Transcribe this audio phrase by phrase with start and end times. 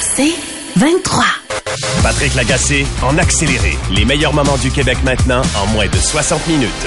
[0.00, 0.32] C'est
[0.76, 1.24] 23.
[2.02, 3.76] Patrick Lagacé en accéléré.
[3.94, 6.86] Les meilleurs moments du Québec maintenant en moins de 60 minutes.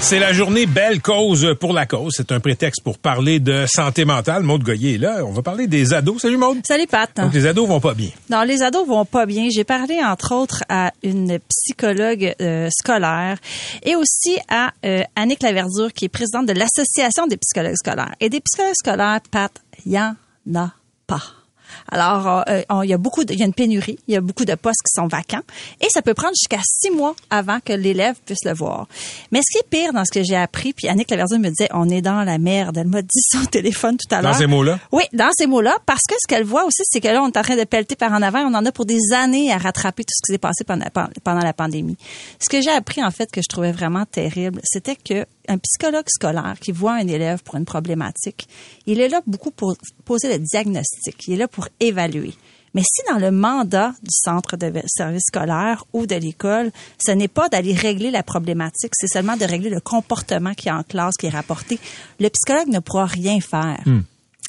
[0.00, 2.14] C'est la journée Belle Cause pour la cause.
[2.16, 4.42] C'est un prétexte pour parler de santé mentale.
[4.42, 5.24] Maude Goyer est là.
[5.24, 6.20] On va parler des ados.
[6.20, 6.58] Salut Maude.
[6.66, 7.08] Salut Pat.
[7.16, 8.10] Donc les ados vont pas bien.
[8.28, 9.48] Non, les ados vont pas bien.
[9.50, 13.38] J'ai parlé entre autres à une psychologue euh, scolaire
[13.84, 18.14] et aussi à euh, Annick Laverdure qui est présidente de l'Association des psychologues scolaires.
[18.20, 19.52] Et des psychologues scolaires, Pat,
[19.86, 20.14] il y en
[20.54, 20.72] a
[21.06, 21.41] pas.
[21.90, 24.44] Alors, euh, il y a beaucoup, il y a une pénurie, il y a beaucoup
[24.44, 25.42] de postes qui sont vacants,
[25.80, 28.86] et ça peut prendre jusqu'à six mois avant que l'élève puisse le voir.
[29.30, 31.68] Mais ce qui est pire dans ce que j'ai appris, puis Annick Laversion me disait,
[31.72, 32.78] on est dans la merde.
[32.78, 34.32] Elle m'a dit son téléphone tout à l'heure.
[34.32, 34.78] Dans ces mots-là?
[34.92, 37.36] Oui, dans ces mots-là, parce que ce qu'elle voit aussi, c'est que là, on est
[37.36, 38.40] en train de pelleter par en avant.
[38.40, 40.86] On en a pour des années à rattraper tout ce qui s'est passé pendant,
[41.24, 41.96] pendant la pandémie.
[42.38, 46.04] Ce que j'ai appris en fait que je trouvais vraiment terrible, c'était que un psychologue
[46.08, 48.46] scolaire qui voit un élève pour une problématique,
[48.86, 51.16] il est là beaucoup pour poser le diagnostic.
[51.26, 52.34] Il est là pour évaluer.
[52.74, 57.28] Mais si dans le mandat du centre de service scolaire ou de l'école, ce n'est
[57.28, 61.16] pas d'aller régler la problématique, c'est seulement de régler le comportement qui est en classe,
[61.18, 61.78] qui est rapporté,
[62.18, 63.82] le psychologue ne pourra rien faire.
[63.84, 64.02] Hmm.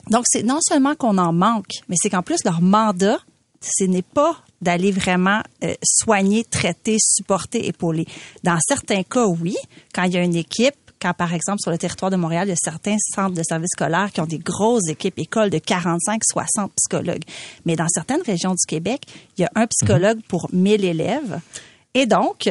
[0.09, 3.19] Donc, c'est non seulement qu'on en manque, mais c'est qu'en plus, leur mandat,
[3.61, 8.05] ce n'est pas d'aller vraiment euh, soigner, traiter, supporter, épauler.
[8.43, 9.55] Dans certains cas, oui,
[9.93, 12.51] quand il y a une équipe, quand, par exemple, sur le territoire de Montréal, il
[12.51, 16.21] y a certains centres de services scolaires qui ont des grosses équipes écoles de 45,
[16.23, 17.23] 60 psychologues.
[17.65, 19.01] Mais dans certaines régions du Québec,
[19.37, 20.23] il y a un psychologue mhm.
[20.29, 21.41] pour 1000 élèves.
[21.93, 22.49] Et donc,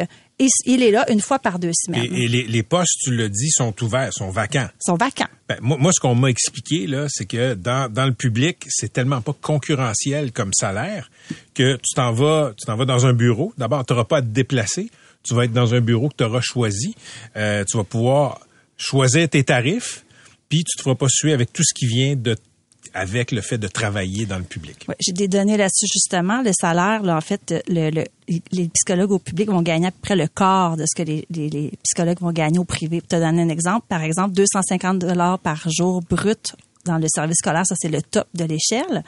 [0.67, 2.12] il est là une fois par deux semaines.
[2.12, 4.69] Et, les, postes, tu le dis, sont ouverts, sont vacants.
[4.78, 5.28] Sont vacants.
[5.49, 9.22] Ben, moi, ce qu'on m'a expliqué, là, c'est que dans, dans le public, c'est tellement
[9.22, 11.10] pas concurrentiel comme salaire
[11.55, 13.55] que tu t'en vas, tu t'en vas dans un bureau.
[13.56, 14.91] D'abord, tu n'auras pas à te déplacer
[15.22, 16.94] tu vas être dans un bureau que tu auras choisi.
[17.37, 18.41] Euh, tu vas pouvoir
[18.77, 20.05] choisir tes tarifs,
[20.49, 22.37] puis tu te feras pas suer avec tout ce qui vient de
[22.94, 24.87] avec le fait de travailler dans le public.
[25.00, 26.43] j'ai des données là-dessus justement.
[26.43, 30.16] Le salaire, là, en fait, le, les psychologues au public vont gagner à peu près
[30.16, 33.00] le quart de ce que les, les, psychologues vont gagner au privé.
[33.00, 37.37] Pour te donner un exemple, par exemple, 250 dollars par jour brut dans le service
[37.38, 39.05] scolaire, ça c'est le top de l'échelle.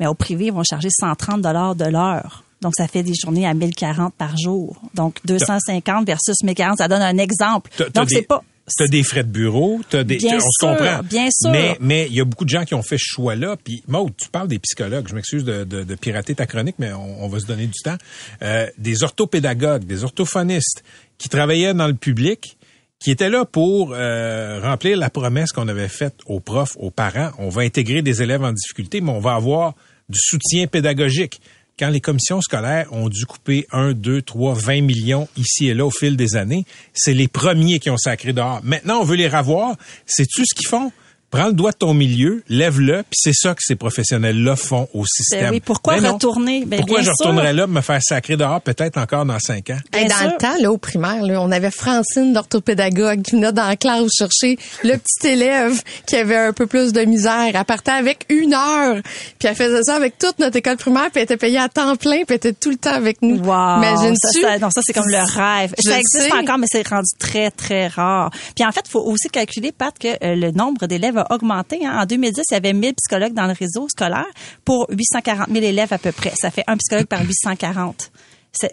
[0.00, 2.44] Mais au privé, ils vont charger 130 dollars de l'heure.
[2.60, 4.80] Donc, ça fait des journées à 1040 par jour.
[4.94, 7.70] Donc, 250 versus 1040, ça donne un exemple.
[7.94, 8.42] Donc, c'est pas...
[8.76, 11.00] Tu as des frais de bureau, t'as des, bien on se comprend.
[11.02, 11.50] Bien sûr.
[11.50, 13.56] Mais, mais il y a beaucoup de gens qui ont fait ce choix-là.
[13.62, 15.06] Puis, Maud, tu parles des psychologues.
[15.08, 17.80] Je m'excuse de, de, de, pirater ta chronique, mais on, on va se donner du
[17.82, 17.96] temps.
[18.42, 20.84] Euh, des orthopédagogues, des orthophonistes
[21.18, 22.58] qui travaillaient dans le public,
[22.98, 27.30] qui étaient là pour euh, remplir la promesse qu'on avait faite aux profs, aux parents.
[27.38, 29.74] On va intégrer des élèves en difficulté, mais on va avoir
[30.08, 31.40] du soutien pédagogique
[31.78, 35.86] quand les commissions scolaires ont dû couper 1, 2, 3, 20 millions ici et là
[35.86, 38.60] au fil des années, c'est les premiers qui ont sacré dehors.
[38.64, 39.76] Maintenant, on veut les ravoir.
[40.06, 40.90] C'est-tu ce qu'ils font?
[41.30, 45.04] Prends le doigt de ton milieu, lève-le, puis c'est ça que ces professionnels-là font au
[45.04, 45.42] système.
[45.42, 46.64] Ben oui, pourquoi retourner?
[46.64, 49.76] Ben, pourquoi je retournerais là, me faire sacrer dehors peut-être encore dans cinq ans?
[49.94, 53.68] Et dans le temps, là, au primaire, là, on avait Francine, l'orthopédagogue, qui venait dans
[53.68, 57.50] la classe chercher le petit élève qui avait un peu plus de misère.
[57.52, 59.02] Elle partait avec une heure,
[59.38, 61.94] puis elle faisait ça avec toute notre école primaire, puis elle était payée à temps
[61.96, 63.36] plein, puis elle était tout le temps avec nous.
[63.36, 63.76] Wow!
[63.76, 64.40] Imagine-tu?
[64.40, 65.74] Ça, non, ça, c'est comme le rêve.
[65.78, 68.30] ça existe encore, mais c'est rendu très, très rare.
[68.56, 71.84] Puis en fait, il faut aussi calculer, Pat, que euh, le nombre d'élèves a augmenté.
[71.84, 72.00] Hein.
[72.02, 74.26] En 2010, il y avait 1000 psychologues dans le réseau scolaire
[74.64, 76.32] pour 840 000 élèves à peu près.
[76.36, 78.10] Ça fait un psychologue par 840.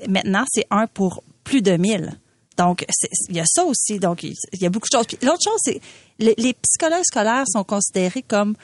[0.07, 2.17] Maintenant, c'est un pour plus de 1000.
[2.57, 2.85] Donc,
[3.29, 3.99] il y a ça aussi.
[3.99, 5.19] Donc, il y a beaucoup de choses.
[5.21, 5.81] l'autre chose, c'est
[6.19, 8.55] les, les psychologues scolaires sont considérés comme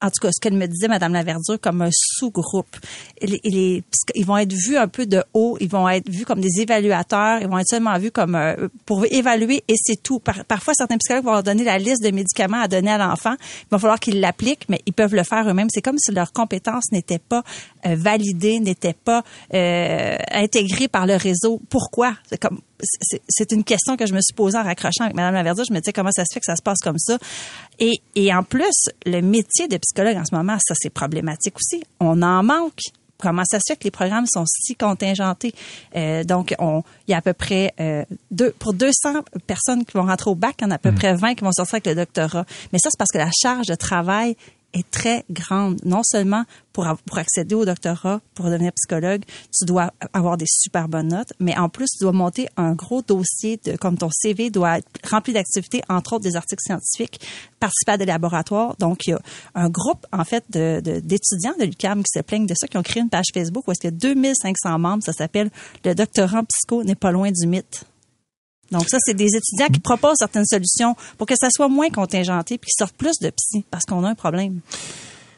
[0.00, 2.76] en tout cas, ce qu'elle me disait, Madame Laverdure, comme un sous-groupe.
[3.20, 3.82] ils
[4.24, 7.48] vont être vus un peu de haut, ils vont être vus comme des évaluateurs, ils
[7.48, 10.20] vont être seulement vus comme euh, pour évaluer et c'est tout.
[10.20, 13.34] parfois, certains psychologues vont leur donner la liste de médicaments à donner à l'enfant.
[13.40, 15.68] Il va falloir qu'ils l'appliquent, mais ils peuvent le faire eux-mêmes.
[15.70, 17.42] C'est comme si leurs compétences n'étaient pas
[17.86, 21.60] euh, validées, n'étaient pas euh, intégrées par le réseau.
[21.68, 22.14] Pourquoi?
[22.28, 22.60] C'est comme
[23.28, 25.64] c'est une question que je me suis posée en raccrochant avec Mme Laverdure.
[25.68, 27.18] Je me disais comment ça se fait que ça se passe comme ça?
[27.80, 31.82] Et, et en plus, le métier de psychologue en ce moment, ça c'est problématique aussi.
[31.98, 32.80] On en manque
[33.18, 35.52] comment ça se fait que les programmes sont si contingentés?
[35.96, 39.96] Euh, donc, on, il y a à peu près euh, deux, pour 200 personnes qui
[39.96, 40.94] vont rentrer au bac, il y en a à peu hmm.
[40.94, 42.44] près 20 qui vont sortir avec le doctorat.
[42.72, 44.36] Mais ça, c'est parce que la charge de travail
[44.74, 45.80] est très grande.
[45.84, 49.22] Non seulement pour, pour accéder au doctorat, pour devenir psychologue,
[49.56, 53.02] tu dois avoir des super bonnes notes, mais en plus, tu dois monter un gros
[53.02, 57.20] dossier, de, comme ton CV doit être rempli d'activités, entre autres des articles scientifiques,
[57.58, 58.76] participer à des laboratoires.
[58.78, 59.20] Donc, il y a
[59.54, 62.76] un groupe, en fait, d'étudiants de, d'étudiants de l'UQAM qui se plaignent de ça, qui
[62.76, 65.02] ont créé une page Facebook où est-ce a 2500 membres.
[65.02, 65.50] Ça s'appelle
[65.84, 67.84] Le doctorat psycho n'est pas loin du mythe.
[68.70, 72.58] Donc ça, c'est des étudiants qui proposent certaines solutions pour que ça soit moins contingenté
[72.58, 74.60] puis qu'ils sortent plus de psy parce qu'on a un problème.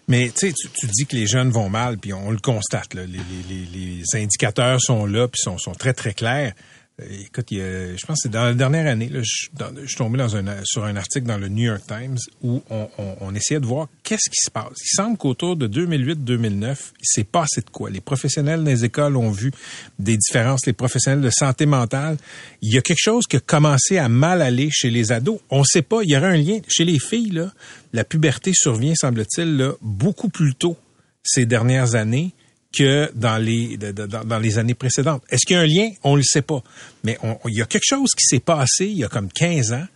[0.08, 2.94] Mais tu, tu dis que les jeunes vont mal, puis on le constate.
[2.94, 6.52] Les, indicateurs sont là, puis sont, sont très, très clairs.
[7.00, 10.24] Euh, écoute, je pense que c'est dans la dernière année, je, suis tombé
[10.64, 14.40] sur un article dans le New York Times où on, essayait de voir qu'est-ce qui
[14.44, 14.72] se passe.
[14.80, 17.90] Il semble qu'autour de 2008-2009, il s'est passé de quoi.
[17.90, 19.52] Les professionnels des écoles ont vu
[19.98, 22.16] des différences, les professionnels de santé mentale.
[22.62, 25.40] Il y a quelque chose qui a commencé à mal aller chez les ados.
[25.50, 26.58] On ne sait pas, il y aurait un lien.
[26.68, 27.48] Chez les filles,
[27.92, 30.76] la puberté survient, semble-t-il, beaucoup plus tôt
[31.22, 32.34] ces dernières années
[32.72, 35.22] que dans les dans, les années précédentes.
[35.30, 35.90] Est-ce qu'il y a un lien?
[36.04, 36.62] On ne le sait pas.
[37.04, 37.18] Mais
[37.48, 39.86] il y a quelque chose qui s'est passé il y a comme 15 ans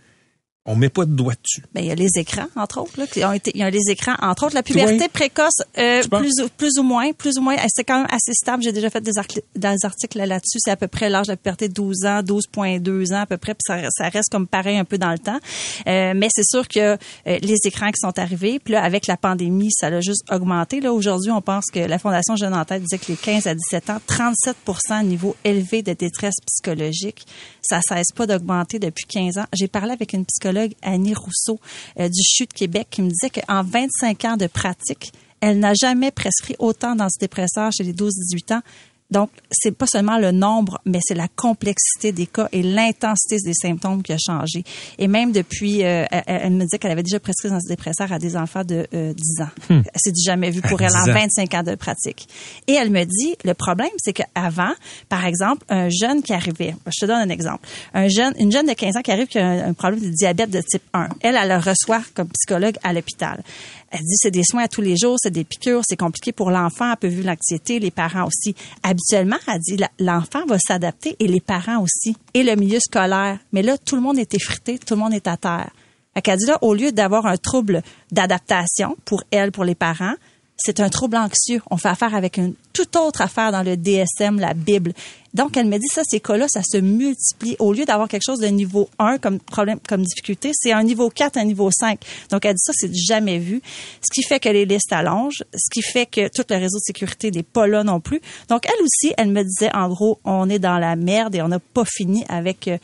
[0.66, 1.62] on met pas de doigt dessus.
[1.74, 3.68] Ben, il y a les écrans, entre autres, là, qui ont été, il y a
[3.68, 7.42] les écrans, entre autres, la puberté précoce, euh, plus, ou, plus ou moins, plus ou
[7.42, 8.62] moins, c'est quand même assez stable.
[8.62, 10.58] J'ai déjà fait des, articles là-dessus.
[10.58, 13.36] C'est à peu près l'âge de la puberté de 12 ans, 12.2 ans à peu
[13.36, 15.38] près, puis ça, ça, reste comme pareil un peu dans le temps.
[15.86, 19.18] Euh, mais c'est sûr que euh, les écrans qui sont arrivés, puis là, avec la
[19.18, 20.80] pandémie, ça l'a juste augmenté.
[20.80, 23.54] Là, aujourd'hui, on pense que la Fondation Jeune en tête disait que les 15 à
[23.54, 27.26] 17 ans, 37% niveau élevé de détresse psychologique,
[27.60, 29.44] ça cesse pas d'augmenter depuis 15 ans.
[29.52, 31.60] J'ai parlé avec une psychologue Annie Rousseau
[31.98, 35.74] euh, du CHU de Québec qui me disait qu'en 25 ans de pratique, elle n'a
[35.74, 38.62] jamais prescrit autant d'antidépresseurs chez les 12-18 ans
[39.10, 43.52] donc, c'est pas seulement le nombre, mais c'est la complexité des cas et l'intensité des
[43.54, 44.64] symptômes qui a changé.
[44.98, 48.36] Et même depuis, euh, elle, me disait qu'elle avait déjà prescrit des antidépresseurs à des
[48.36, 49.48] enfants de 10 euh, ans.
[49.68, 49.82] Hmm.
[49.94, 52.26] C'est du jamais vu pour elle en 25 ans de pratique.
[52.66, 54.72] Et elle me dit, le problème, c'est qu'avant,
[55.08, 58.66] par exemple, un jeune qui arrivait, je te donne un exemple, un jeune, une jeune
[58.66, 61.08] de 15 ans qui arrive qui a un, un problème de diabète de type 1,
[61.20, 63.42] elle, elle le reçoit comme psychologue à l'hôpital.
[63.90, 66.50] Elle dit c'est des soins à tous les jours, c'est des piqûres, c'est compliqué pour
[66.50, 68.54] l'enfant, elle peut vivre l'anxiété, les parents aussi.
[68.82, 73.38] Habituellement, elle dit l'enfant va s'adapter et les parents aussi et le milieu scolaire.
[73.52, 75.70] Mais là, tout le monde est effrité, tout le monde est à terre.
[76.14, 77.82] Elle dit là, au lieu d'avoir un trouble
[78.12, 80.14] d'adaptation pour elle, pour les parents,
[80.56, 81.60] c'est un trouble anxieux.
[81.70, 84.92] On fait affaire avec une toute autre affaire dans le DSM, la Bible.
[85.34, 87.56] Donc, elle me dit ça, ces cas-là, ça se multiplie.
[87.58, 91.10] Au lieu d'avoir quelque chose de niveau 1 comme problème, comme difficulté, c'est un niveau
[91.10, 92.00] 4, un niveau 5.
[92.30, 93.60] Donc, elle dit ça, c'est jamais vu.
[94.00, 96.84] Ce qui fait que les listes allongent, ce qui fait que tout le réseau de
[96.84, 98.20] sécurité n'est pas là non plus.
[98.48, 101.48] Donc, elle aussi, elle me disait, en gros, on est dans la merde et on
[101.48, 102.68] n'a pas fini avec...
[102.68, 102.78] Euh,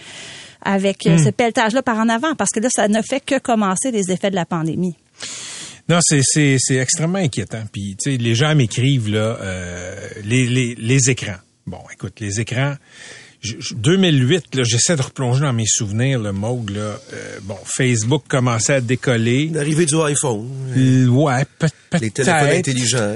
[0.62, 1.24] avec euh, hmm.
[1.24, 4.28] ce pelletage-là par en avant, parce que là, ça ne fait que commencer les effets
[4.28, 4.94] de la pandémie.
[5.88, 7.62] Non, c'est, c'est, c'est extrêmement inquiétant.
[7.72, 11.38] Puis, tu sais, les gens m'écrivent, là, euh, les, les, les écrans.
[11.66, 12.74] Bon, écoute, les écrans,
[13.42, 16.80] 2008, là, j'essaie de replonger dans mes souvenirs, le mode, là.
[16.80, 19.48] Euh, bon, Facebook commençait à décoller.
[19.48, 20.46] L'arrivée du iPhone.
[20.76, 21.74] ouais, peut-être.
[21.98, 23.14] Les téléphones intelligents.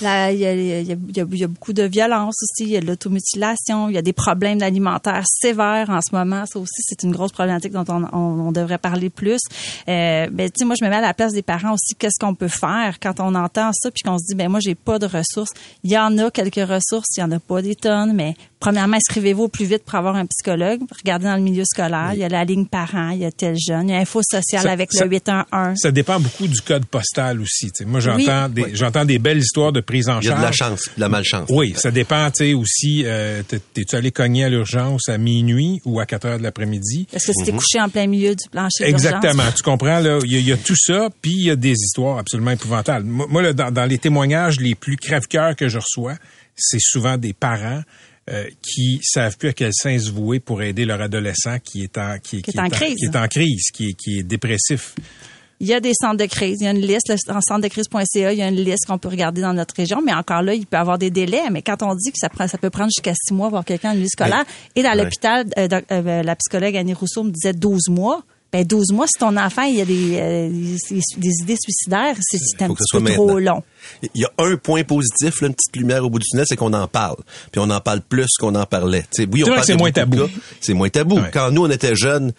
[0.00, 2.86] Il y a, y, a, y a, beaucoup de violence aussi, il y a de
[2.86, 6.44] l'automutilation, il y a des problèmes alimentaires sévères en ce moment.
[6.46, 9.40] Ça aussi, c'est une grosse problématique dont on, on, devrait parler plus.
[9.88, 11.94] Euh, ben, tu sais, moi, je me mets à la place des parents aussi.
[11.98, 14.74] Qu'est-ce qu'on peut faire quand on entend ça puis qu'on se dit, ben moi, j'ai
[14.74, 15.50] pas de ressources?
[15.82, 18.96] Il y en a quelques ressources, il y en a pas des tonnes, mais premièrement,
[18.96, 20.80] inscrivez-vous au plus vite pour avoir un psychologue.
[20.98, 23.56] Regardez dans le milieu scolaire, il y a la ligne parents, il y a tel
[23.56, 25.78] jeune, il y a Info sociale avec le 811.
[25.78, 27.70] Ça dépend beaucoup du code postal aussi.
[27.86, 30.24] moi, j'entends des, j'entends des belles histoires de prise en charge.
[30.24, 31.48] Il y a de la chance, de la malchance.
[31.50, 36.00] Oui, ça dépend, tu sais, aussi, euh, t'es-tu allé cogner à l'urgence à minuit ou
[36.00, 37.06] à 4 heures de l'après-midi?
[37.12, 37.58] Est-ce que c'était mhm.
[37.58, 39.44] couché en plein milieu du plancher Exactement.
[39.54, 42.52] Tu comprends, là, il y, a tout ça, puis il y a des histoires absolument
[42.52, 43.06] épouvantables.
[43.06, 46.14] Moi, là, dans, les témoignages les plus crève-cœurs que je reçois,
[46.56, 47.82] c'est souvent des parents
[48.30, 51.98] euh, qui savent plus à quel sens se vouer pour aider leur adolescent qui est
[51.98, 54.94] en qui, qui, est, en crise, qui est en crise, qui est, qui est dépressif.
[55.62, 56.58] Il y a des centres de crise.
[56.60, 59.42] Il y a une liste, en centredecrise.ca, il y a une liste qu'on peut regarder
[59.42, 61.42] dans notre région, mais encore là, il peut y avoir des délais.
[61.52, 63.92] Mais quand on dit que ça, prend, ça peut prendre jusqu'à six mois voir quelqu'un
[63.92, 67.90] en vie scolaire, et dans l'hôpital, euh, euh, la psychologue Annie Rousseau me disait 12
[67.90, 68.24] mois.
[68.52, 72.62] Ben 12 mois, si ton enfant il y a des, euh, des, idées suicidaires, c'est
[72.62, 73.62] un petit peu trop long.
[74.14, 76.56] Il y a un point positif, là, une petite lumière au bout du tunnel, c'est
[76.56, 77.16] qu'on en parle.
[77.50, 79.04] Puis on en parle plus qu'on en parlait.
[79.18, 80.28] oui, c'est moins tabou.
[80.60, 81.18] C'est moins tabou.
[81.32, 82.32] Quand nous, on était jeunes,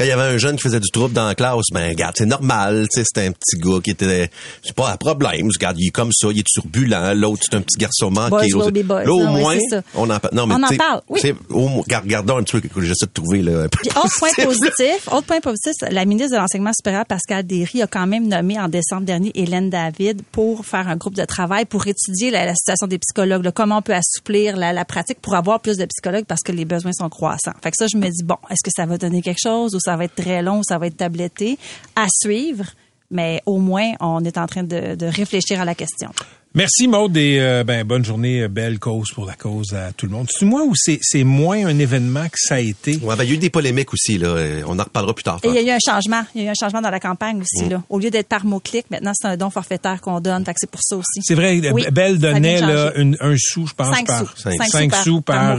[0.00, 2.14] quand il y avait un jeune qui faisait du trouble dans la classe, ben regarde,
[2.16, 4.30] c'est normal, tu sais, c'était un petit gars qui était
[4.62, 7.60] c'est pas un problème, regarde, il est comme ça, il est turbulent, l'autre c'est un
[7.60, 8.48] petit garçon manqué.
[8.48, 8.64] Là
[9.12, 9.58] au ouais, moins
[9.94, 10.34] on en parle.
[10.34, 11.34] Non mais On en parle, oui.
[11.50, 13.64] au regardons un petit peu que j'essaie de trouver là.
[13.64, 17.42] un peu Puis autre point positif, autre point positif, la ministre de l'enseignement supérieur Pascal
[17.44, 21.26] Derry a quand même nommé en décembre dernier Hélène David pour faire un groupe de
[21.26, 24.86] travail pour étudier la, la situation des psychologues, là, comment on peut assouplir la, la
[24.86, 27.52] pratique pour avoir plus de psychologues parce que les besoins sont croissants.
[27.62, 29.78] Fait que ça, je me dis bon, est-ce que ça va donner quelque chose ou
[29.78, 31.58] ça va être très long ça va être tabletté
[31.96, 32.66] à suivre,
[33.10, 36.10] mais au moins on est en train de, de réfléchir à la question.
[36.52, 40.06] Merci Maude et euh, ben, bonne journée, euh, belle cause pour la cause à tout
[40.06, 40.26] le monde.
[40.36, 42.96] C'est moi ou c'est moins un événement que ça a été?
[42.96, 44.34] Ouais, ben, il y a eu des polémiques aussi là,
[44.66, 45.38] on en reparlera plus tard.
[45.44, 46.22] Et il y a eu un changement.
[46.34, 47.68] Il y a eu un changement dans la campagne aussi.
[47.68, 47.84] Là.
[47.88, 50.44] Au lieu d'être par mot-clic, maintenant, c'est un don forfaitaire qu'on donne.
[50.44, 51.20] Fait que c'est pour ça aussi.
[51.22, 54.36] C'est vrai, Oui, Belle donnait là, une- un sou, je pense, Cinq par sous.
[54.42, 55.56] Cinq cinq sous par,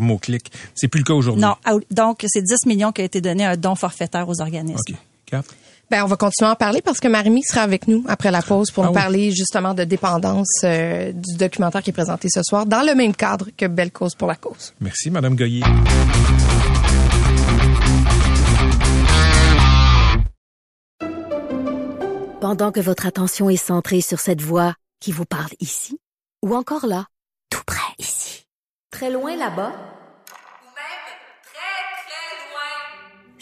[0.00, 0.50] mot-clic.
[0.54, 0.58] euh.
[0.74, 1.42] C'est plus le cas aujourd'hui.
[1.42, 1.54] Non,
[1.90, 4.76] donc c'est 10 millions qui a été donné à un don forfaitaire aux organismes.
[4.86, 4.96] OK.
[5.24, 5.46] Cap?
[5.90, 8.42] Ben, on va continuer à en parler parce que Marie-Mi sera avec nous après la
[8.42, 9.00] pause pour Ah nous oui.
[9.00, 13.14] parler justement de dépendance euh, du documentaire qui est présenté ce soir dans le même
[13.14, 14.74] cadre que Belle cause pour la cause.
[14.80, 15.62] Merci, Madame Goyer.
[22.40, 25.98] Pendant que votre attention est centrée sur cette voix qui vous parle ici,
[26.44, 27.06] ou encore là,
[27.50, 28.46] tout près ici,
[28.92, 29.72] très loin là-bas,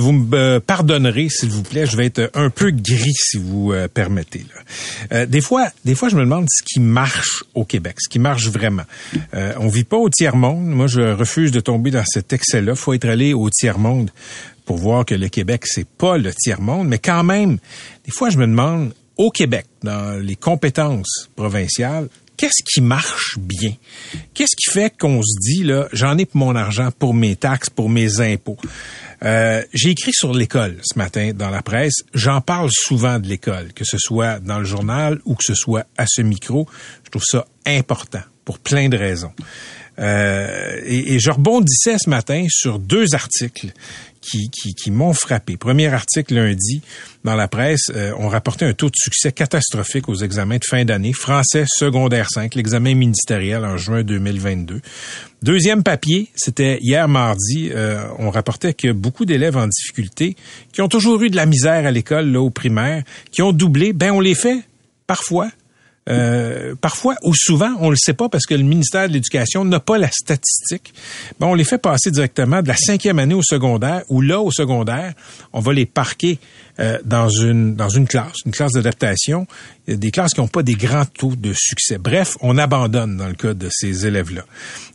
[0.00, 3.72] Vous me euh, pardonnerez, s'il vous plaît, je vais être un peu gris, si vous
[3.72, 4.40] euh, permettez.
[4.40, 4.60] là.
[5.12, 8.18] Euh, des fois, des fois, je me demande ce qui marche au Québec, ce qui
[8.18, 8.82] marche vraiment.
[9.34, 10.66] Euh, on vit pas au tiers monde.
[10.66, 12.74] Moi, je refuse de tomber dans cet excès-là.
[12.74, 14.10] Faut être allé au tiers monde
[14.64, 17.58] pour voir que le Québec, c'est pas le tiers monde, mais quand même,
[18.04, 23.74] des fois, je me demande au Québec, dans les compétences provinciales, qu'est-ce qui marche bien?
[24.34, 27.70] Qu'est-ce qui fait qu'on se dit, là, j'en ai pour mon argent, pour mes taxes,
[27.70, 28.58] pour mes impôts?
[29.22, 32.02] Euh, J'ai écrit sur l'école ce matin dans la presse.
[32.14, 35.86] J'en parle souvent de l'école, que ce soit dans le journal ou que ce soit
[35.96, 36.68] à ce micro.
[37.04, 39.32] Je trouve ça important pour plein de raisons.
[39.98, 43.72] Euh, et, et je rebondissais ce matin sur deux articles
[44.24, 45.56] qui, m'ont frappé.
[45.56, 46.82] Premier article lundi
[47.24, 50.84] dans la presse, euh, on rapportait un taux de succès catastrophique aux examens de fin
[50.84, 51.12] d'année.
[51.12, 54.80] Français secondaire 5, l'examen ministériel en juin 2022.
[55.42, 60.36] Deuxième papier, c'était hier mardi, euh, on rapportait que beaucoup d'élèves en difficulté,
[60.72, 63.92] qui ont toujours eu de la misère à l'école, là, au primaire, qui ont doublé,
[63.92, 64.62] ben on les fait
[65.06, 65.50] parfois
[66.10, 69.80] euh, parfois ou souvent, on le sait pas parce que le ministère de l'Éducation n'a
[69.80, 70.92] pas la statistique.
[71.40, 74.50] Ben, on les fait passer directement de la cinquième année au secondaire, ou là, au
[74.50, 75.14] secondaire,
[75.52, 76.38] on va les parquer
[76.80, 79.46] euh, dans une dans une classe, une classe d'adaptation,
[79.86, 81.98] des classes qui n'ont pas des grands taux de succès.
[81.98, 84.44] Bref, on abandonne dans le cas de ces élèves-là.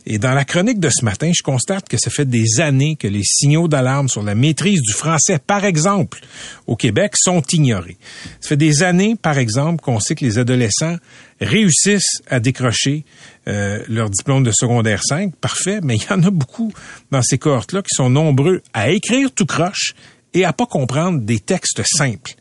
[0.06, 3.06] Et dans la chronique de ce matin, je constate que ça fait des années que
[3.06, 6.20] les signaux d'alarme sur la maîtrise du français, par exemple,
[6.66, 7.96] au Québec, sont ignorés.
[8.40, 10.96] Ça fait des années, par exemple, qu'on sait que les adolescents
[11.40, 13.04] réussissent à décrocher
[13.48, 16.72] euh, leur diplôme de secondaire 5, parfait, mais il y en a beaucoup
[17.10, 19.94] dans ces cohortes-là qui sont nombreux à écrire tout croche
[20.34, 22.34] et à pas comprendre des textes simples.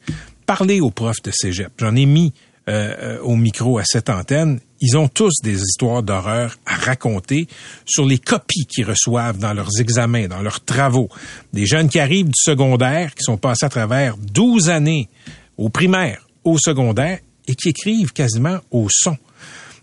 [0.46, 1.72] Parlez aux profs de cégep.
[1.78, 2.34] J'en ai mis
[2.68, 4.60] euh, euh, au micro à cette antenne.
[4.80, 7.48] Ils ont tous des histoires d'horreur à raconter
[7.86, 11.10] sur les copies qu'ils reçoivent dans leurs examens, dans leurs travaux.
[11.52, 15.10] Des jeunes qui arrivent du secondaire, qui sont passés à travers 12 années
[15.58, 19.18] au primaire, au secondaire, et qui écrivent quasiment au son.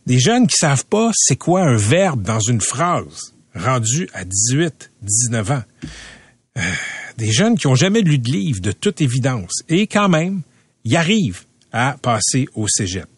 [0.07, 4.93] Des jeunes qui savent pas c'est quoi un verbe dans une phrase, rendu à 18,
[5.03, 5.63] 19 ans.
[6.57, 6.61] Euh,
[7.17, 10.43] des jeunes qui ont jamais lu de livre, de toute évidence, et quand même,
[10.85, 13.09] y arrivent à passer au cégep.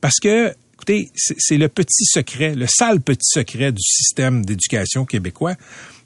[0.00, 5.54] Parce que, écoutez, c'est le petit secret, le sale petit secret du système d'éducation québécois.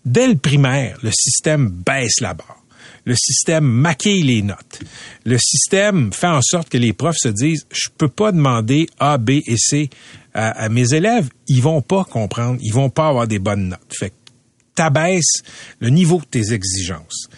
[0.04, 2.62] Dès le primaire, le système baisse la barre.
[3.04, 4.80] Le système maquille les notes.
[5.25, 9.16] Le système fait en sorte que les profs se disent, je peux pas demander A,
[9.16, 9.88] B et C
[10.35, 11.28] à, mes élèves.
[11.49, 12.59] Ils vont pas comprendre.
[12.62, 13.95] Ils vont pas avoir des bonnes notes.
[13.99, 14.12] Fait
[14.79, 15.43] t'abaisses
[15.81, 17.29] le niveau de tes exigences.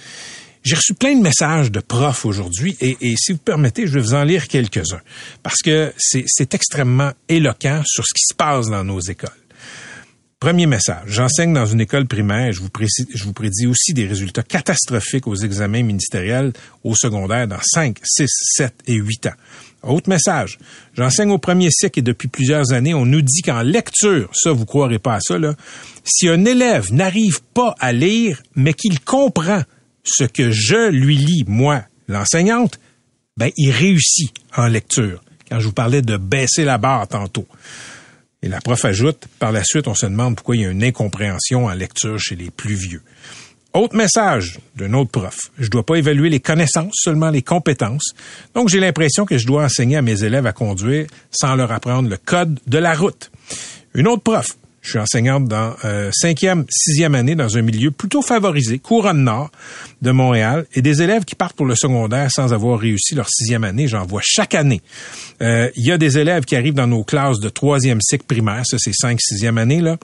[0.63, 4.13] J'ai reçu plein de messages de profs aujourd'hui et, si vous permettez, je vais vous
[4.13, 5.01] en lire quelques-uns
[5.43, 9.31] parce que c'est c'est extrêmement éloquent sur ce qui se passe dans nos écoles.
[10.39, 11.05] Premier message.
[11.07, 14.43] J'enseigne dans une école primaire et je vous, précise, je vous prédis aussi des résultats
[14.43, 19.35] catastrophiques aux examens ministériels au secondaire dans 5, 6, 7 et 8 ans.
[19.83, 20.59] Autre message.
[20.95, 24.67] J'enseigne au premier cycle et depuis plusieurs années, on nous dit qu'en lecture, ça, vous
[24.67, 25.55] croirez pas à ça, là,
[26.05, 29.63] si un élève n'arrive pas à lire, mais qu'il comprend
[30.05, 32.79] ce que je lui lis, moi, l'enseignante,
[33.37, 35.23] ben, il réussit en lecture.
[35.49, 37.47] Quand je vous parlais de baisser la barre tantôt.
[38.43, 40.85] Et la prof ajoute, par la suite, on se demande pourquoi il y a une
[40.85, 43.03] incompréhension en lecture chez les plus vieux.
[43.73, 45.37] Autre message d'un autre prof.
[45.59, 48.15] Je dois pas évaluer les connaissances, seulement les compétences.
[48.53, 52.09] Donc, j'ai l'impression que je dois enseigner à mes élèves à conduire sans leur apprendre
[52.09, 53.31] le code de la route.
[53.95, 54.47] Une autre prof.
[54.83, 59.51] Je suis enseignante dans euh, cinquième, sixième année dans un milieu plutôt favorisé, couronne nord
[60.01, 63.63] de Montréal, et des élèves qui partent pour le secondaire sans avoir réussi leur sixième
[63.63, 64.81] année, j'en vois chaque année.
[65.43, 68.63] Euh, il y a des élèves qui arrivent dans nos classes de troisième cycle primaire,
[68.65, 69.99] ça c'est cinq, sixième année, là,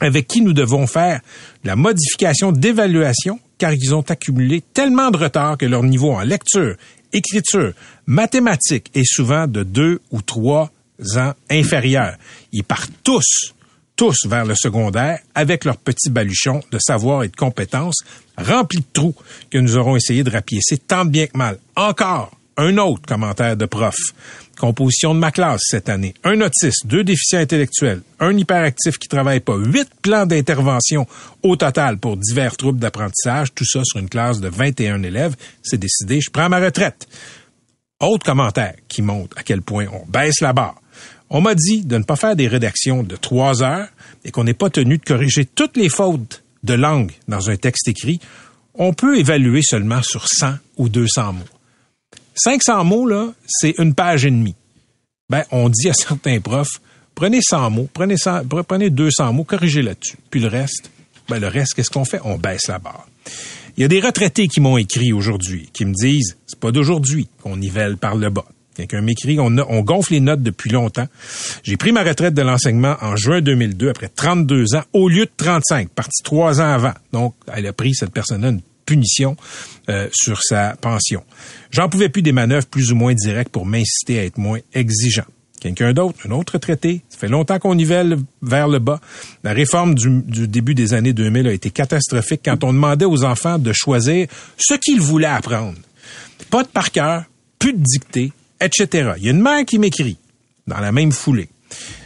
[0.00, 1.20] avec qui nous devons faire
[1.64, 6.76] la modification d'évaluation, car ils ont accumulé tellement de retard que leur niveau en lecture,
[7.12, 7.72] écriture,
[8.06, 10.70] mathématiques est souvent de deux ou trois
[11.16, 12.16] ans inférieur.
[12.52, 13.54] Ils partent tous
[14.00, 18.02] tous vers le secondaire avec leurs petits baluchons de savoir et de compétences
[18.38, 19.14] remplis de trous
[19.50, 21.58] que nous aurons essayé de rapiécer tant bien que mal.
[21.76, 23.94] Encore un autre commentaire de prof.
[24.60, 26.12] Composition de ma classe cette année.
[26.22, 31.06] Un autiste, deux déficients intellectuels, un hyperactif qui travaille pas, huit plans d'intervention
[31.42, 35.34] au total pour divers troubles d'apprentissage, tout ça sur une classe de 21 élèves.
[35.62, 37.08] C'est décidé, je prends ma retraite.
[38.00, 40.82] Autre commentaire qui montre à quel point on baisse la barre.
[41.30, 43.88] On m'a dit de ne pas faire des rédactions de trois heures
[44.26, 47.88] et qu'on n'est pas tenu de corriger toutes les fautes de langue dans un texte
[47.88, 48.20] écrit.
[48.74, 51.59] On peut évaluer seulement sur 100 ou 200 mots.
[52.42, 54.54] 500 mots, là, c'est une page et demie.
[55.28, 56.80] Ben, on dit à certains profs,
[57.14, 60.16] prenez 100 mots, prenez, 100, prenez 200 mots, corrigez là-dessus.
[60.30, 60.90] Puis le reste,
[61.28, 62.20] ben, le reste, qu'est-ce qu'on fait?
[62.24, 63.06] On baisse la barre.
[63.76, 67.28] Il y a des retraités qui m'ont écrit aujourd'hui, qui me disent, c'est pas d'aujourd'hui
[67.42, 68.46] qu'on nivelle par le bas.
[68.74, 71.06] Quelqu'un m'écrit, on, on gonfle les notes depuis longtemps.
[71.62, 75.30] J'ai pris ma retraite de l'enseignement en juin 2002 après 32 ans au lieu de
[75.36, 76.94] 35, parti trois ans avant.
[77.12, 79.36] Donc, elle a pris cette personne-là une punition
[79.88, 81.22] euh, sur sa pension.
[81.70, 85.26] J'en pouvais plus des manœuvres plus ou moins directes pour m'inciter à être moins exigeant.
[85.60, 88.98] Quelqu'un d'autre, un autre traité, ça fait longtemps qu'on nivelle vers le bas.
[89.44, 93.22] La réforme du, du, début des années 2000 a été catastrophique quand on demandait aux
[93.24, 95.78] enfants de choisir ce qu'ils voulaient apprendre.
[96.50, 97.24] Pas de par cœur,
[97.60, 99.12] plus de dictée, etc.
[99.18, 100.16] Il y a une mère qui m'écrit
[100.66, 101.48] dans la même foulée.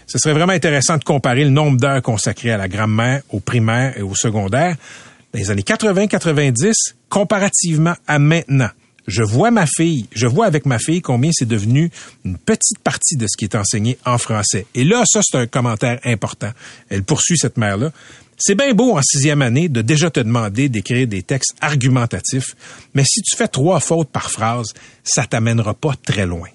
[0.07, 3.97] Ce serait vraiment intéressant de comparer le nombre d'heures consacrées à la grammaire, au primaire
[3.97, 4.77] et au secondaire
[5.35, 6.73] dans les années 80-90
[7.09, 8.71] comparativement à maintenant.
[9.07, 11.91] Je vois ma fille, je vois avec ma fille combien c'est devenu
[12.25, 14.67] une petite partie de ce qui est enseigné en français.
[14.75, 16.51] Et là, ça, c'est un commentaire important.
[16.89, 17.93] Elle poursuit cette mère-là.
[18.39, 22.57] C'est bien beau en sixième année de déjà te demander d'écrire des textes argumentatifs,
[22.95, 24.73] mais si tu fais trois fautes par phrase,
[25.05, 26.49] ça t'amènera pas très loin.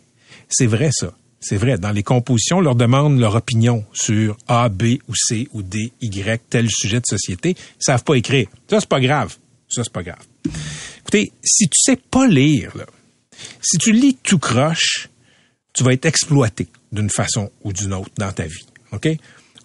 [0.50, 1.14] C'est vrai ça.
[1.40, 1.78] C'est vrai.
[1.78, 5.92] Dans les compositions, on leur demande leur opinion sur A, B ou C ou D,
[6.02, 7.52] Y, tel sujet de société.
[7.58, 8.48] Ils savent pas écrire.
[8.70, 9.36] Ça, c'est pas grave.
[9.70, 10.26] Ça, c'est pas grave.
[11.02, 12.86] Écoutez, si tu sais pas lire, là,
[13.62, 15.10] si tu lis tout croche,
[15.74, 18.66] tu vas être exploité d'une façon ou d'une autre dans ta vie.
[18.92, 19.08] OK?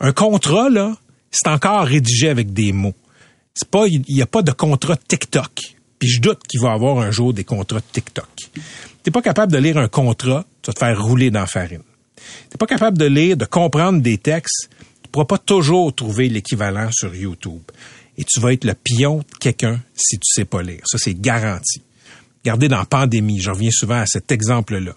[0.01, 0.97] Un contrat, là,
[1.31, 2.95] c'est encore rédigé avec des mots.
[3.55, 5.74] C'est pas, il n'y a pas de contrat TikTok.
[5.99, 8.29] Puis je doute qu'il va avoir un jour des contrats TikTok.
[9.03, 11.83] T'es pas capable de lire un contrat, tu vas te faire rouler dans la farine.
[12.51, 14.71] T'es pas capable de lire, de comprendre des textes,
[15.03, 17.63] tu pourras pas toujours trouver l'équivalent sur YouTube.
[18.17, 20.83] Et tu vas être le pion de quelqu'un si tu sais pas lire.
[20.85, 21.83] Ça, c'est garanti.
[22.45, 24.95] Regardez dans la pandémie, je reviens souvent à cet exemple-là.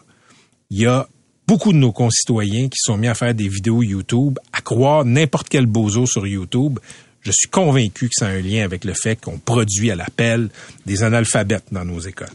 [0.69, 1.07] Il y a
[1.47, 5.47] beaucoup de nos concitoyens qui sont mis à faire des vidéos YouTube, à croire n'importe
[5.49, 6.79] quel bozo sur YouTube.
[7.27, 10.49] Je suis convaincu que ça a un lien avec le fait qu'on produit à l'appel
[10.85, 12.27] des analphabètes dans nos écoles.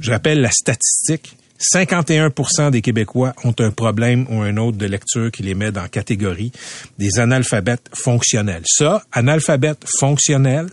[0.00, 1.36] Je rappelle la statistique.
[1.58, 5.82] 51 des Québécois ont un problème ou un autre de lecture qui les met dans
[5.82, 6.50] la catégorie
[6.98, 8.64] des analphabètes fonctionnels.
[8.66, 10.66] Ça, analphabète fonctionnel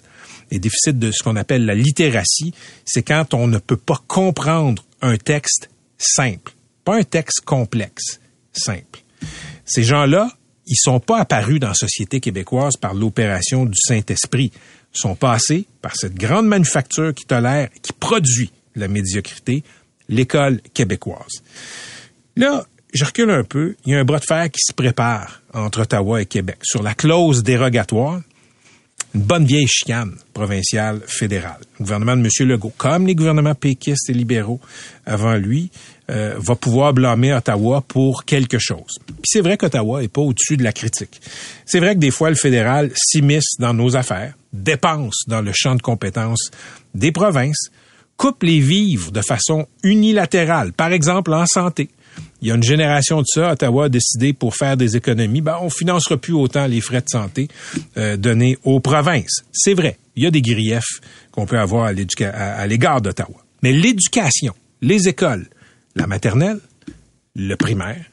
[0.49, 4.83] et déficit de ce qu'on appelle la littératie, c'est quand on ne peut pas comprendre
[5.01, 5.69] un texte
[5.99, 6.53] simple
[6.89, 8.19] pas un texte complexe,
[8.51, 9.03] simple.
[9.63, 10.31] Ces gens-là,
[10.69, 14.51] ils sont pas apparus dans la société québécoise par l'opération du Saint-Esprit.
[14.95, 19.63] Ils sont passés par cette grande manufacture qui tolère, qui produit la médiocrité,
[20.07, 21.43] l'école québécoise.
[22.35, 23.75] Là, je recule un peu.
[23.85, 26.83] Il y a un bras de fer qui se prépare entre Ottawa et Québec sur
[26.83, 28.21] la clause dérogatoire.
[29.15, 31.59] Une bonne vieille chicane provinciale fédérale.
[31.79, 32.47] Le gouvernement de M.
[32.47, 34.59] Legault, comme les gouvernements péquistes et libéraux
[35.05, 35.71] avant lui,
[36.09, 38.97] euh, va pouvoir blâmer Ottawa pour quelque chose.
[39.23, 41.21] C'est vrai qu'Ottawa est pas au-dessus de la critique.
[41.65, 45.75] C'est vrai que des fois le fédéral s'immisce dans nos affaires, dépense dans le champ
[45.75, 46.51] de compétences
[46.93, 47.69] des provinces,
[48.17, 51.89] coupe les vivres de façon unilatérale, par exemple en santé.
[52.41, 55.57] Il y a une génération de ça, Ottawa a décidé pour faire des économies, ben,
[55.61, 57.47] on financera plus autant les frais de santé
[57.97, 59.43] euh, donnés aux provinces.
[59.51, 61.01] C'est vrai, il y a des griefs
[61.31, 63.43] qu'on peut avoir à l'égard d'Ottawa.
[63.61, 65.47] Mais l'éducation, les écoles,
[65.95, 66.59] la maternelle,
[67.35, 68.05] le primaire,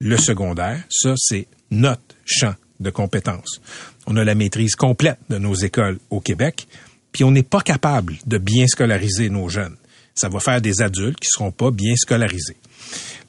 [0.00, 3.60] le secondaire, ça, c'est notre champ de compétences.
[4.06, 6.66] On a la maîtrise complète de nos écoles au Québec,
[7.12, 9.76] puis on n'est pas capable de bien scolariser nos jeunes.
[10.14, 12.56] Ça va faire des adultes qui seront pas bien scolarisés.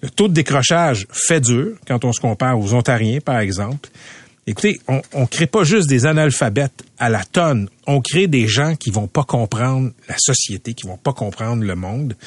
[0.04, 3.90] Le taux de décrochage fait dur quand on se compare aux Ontariens, par exemple.
[4.46, 7.70] Écoutez, on, on crée pas juste des analphabètes à la tonne.
[7.88, 11.76] On crée des gens qui vont pas comprendre la société, qui vont pas comprendre le
[11.76, 12.18] monde.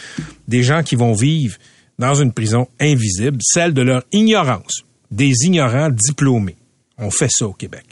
[0.49, 1.59] Des gens qui vont vivre
[1.99, 4.85] dans une prison invisible, celle de leur ignorance.
[5.11, 6.57] Des ignorants diplômés.
[6.97, 7.85] On fait ça au Québec.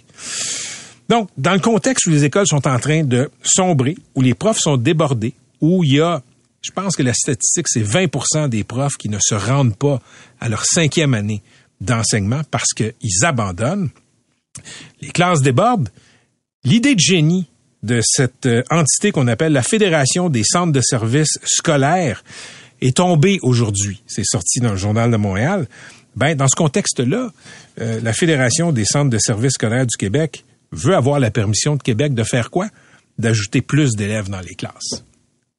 [1.10, 4.60] Donc, dans le contexte où les écoles sont en train de sombrer, où les profs
[4.60, 6.22] sont débordés, où il y a,
[6.64, 10.00] je pense que la statistique, c'est 20% des profs qui ne se rendent pas
[10.40, 11.42] à leur cinquième année
[11.82, 13.90] d'enseignement parce qu'ils abandonnent,
[15.02, 15.90] les classes débordent.
[16.64, 17.50] L'idée de génie
[17.82, 22.24] de cette euh, entité qu'on appelle la Fédération des centres de services scolaires
[22.80, 24.02] est tombée aujourd'hui.
[24.06, 25.68] C'est sorti dans le journal de Montréal.
[26.16, 27.30] Ben, dans ce contexte-là,
[27.80, 31.82] euh, la Fédération des centres de services scolaires du Québec veut avoir la permission de
[31.82, 32.68] Québec de faire quoi?
[33.18, 35.04] D'ajouter plus d'élèves dans les classes.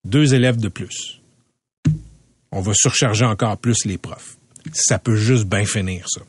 [0.06, 1.20] Deux élèves de plus.
[2.52, 4.38] On va surcharger encore plus les profs.
[4.72, 6.22] Ça peut juste bien finir, ça.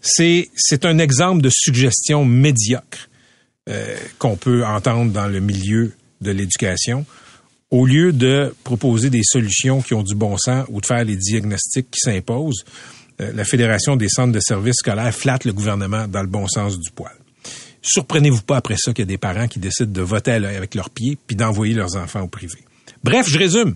[0.00, 3.10] C'est, un exemple de suggestion médiocre
[3.68, 7.04] euh, qu'on peut entendre dans le milieu de l'éducation.
[7.70, 11.16] Au lieu de proposer des solutions qui ont du bon sens ou de faire les
[11.16, 12.64] diagnostics qui s'imposent,
[13.20, 16.78] euh, la Fédération des centres de services scolaires flatte le gouvernement dans le bon sens
[16.78, 17.12] du poil.
[17.82, 20.90] Surprenez-vous pas après ça qu'il y a des parents qui décident de voter avec leurs
[20.90, 22.58] pieds puis d'envoyer leurs enfants au privé.
[23.02, 23.74] Bref, je résume.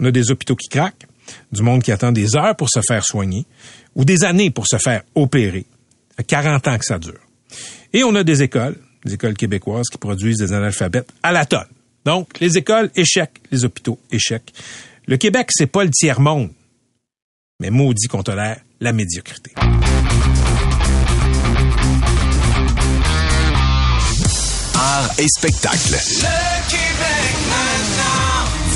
[0.00, 1.06] On a des hôpitaux qui craquent,
[1.52, 3.46] du monde qui attend des heures pour se faire soigner
[3.94, 5.66] ou des années pour se faire opérer.
[6.10, 7.20] Ça fait 40 ans que ça dure.
[7.92, 11.66] Et on a des écoles, des écoles québécoises qui produisent des analphabètes à la tonne.
[12.04, 13.30] Donc, les écoles, échec.
[13.50, 14.52] Les hôpitaux, échec.
[15.06, 16.50] Le Québec, c'est pas le tiers-monde.
[17.60, 19.52] Mais maudit qu'on tolère la médiocrité.
[24.74, 25.92] Art et spectacle.
[25.92, 26.83] Le.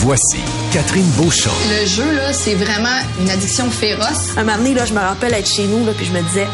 [0.01, 0.39] Voici
[0.73, 1.51] Catherine Beauchamp.
[1.69, 4.37] Le jeu, là, c'est vraiment une addiction féroce.
[4.37, 6.47] Un moment donné, là, je me rappelle être chez nous, là, puis je me disais,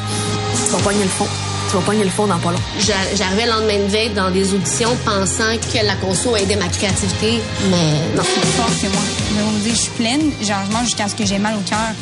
[0.66, 1.26] tu vas pogner le fond.
[1.68, 2.59] Tu vas pogner le fond dans pas long.
[2.78, 7.42] J'arrivais le lendemain de veille dans des auditions pensant que la conso aidait ma créativité,
[7.70, 8.22] mais non.
[8.24, 9.02] C'est plus fort que moi.
[9.46, 11.92] On me dit, je suis pleine, j'en mange jusqu'à ce que j'ai mal au cœur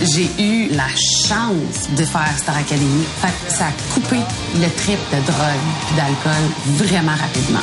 [0.00, 3.04] j'ai eu la chance de faire Star Academy.
[3.20, 4.16] Fait ça a coupé
[4.56, 7.60] le trip de drogue puis d'alcool vraiment rapidement.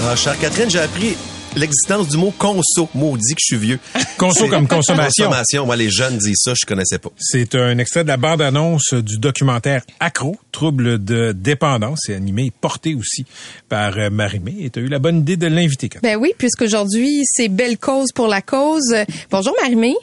[0.00, 1.14] Alors, chère Catherine, j'ai appris
[1.56, 2.88] l'existence du mot conso.
[2.94, 3.78] Maudit que je suis vieux.
[4.16, 5.26] Conso comme consommation.
[5.26, 5.66] Consommation.
[5.66, 7.10] Moi, les jeunes disent ça, je connaissais pas.
[7.18, 12.04] C'est un extrait de la bande-annonce du documentaire Accro, trouble de dépendance.
[12.06, 13.26] C'est animé et porté aussi
[13.68, 14.56] par euh, Marimé.
[14.60, 15.90] Et tu as eu la bonne idée de l'inviter.
[16.02, 18.94] Ben oui, puisqu'aujourd'hui, c'est Belle Cause pour la cause.
[19.30, 19.94] Bonjour Marimé.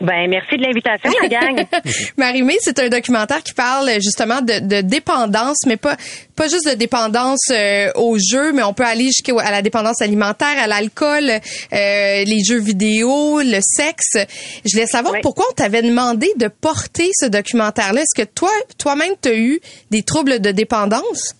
[0.00, 1.66] Ben merci de l'invitation, la gang.
[2.16, 5.96] Marie-Mé, c'est un documentaire qui parle justement de, de, dépendance, mais pas
[6.36, 10.56] pas juste de dépendance euh, au jeu, mais on peut aller jusqu'à la dépendance alimentaire,
[10.56, 11.40] à l'alcool, euh,
[11.72, 14.16] les jeux vidéo, le sexe.
[14.64, 18.02] Je voulais savoir pourquoi on t'avait demandé de porter ce documentaire-là.
[18.02, 21.34] Est-ce que toi, toi-même, tu as eu des troubles de dépendance?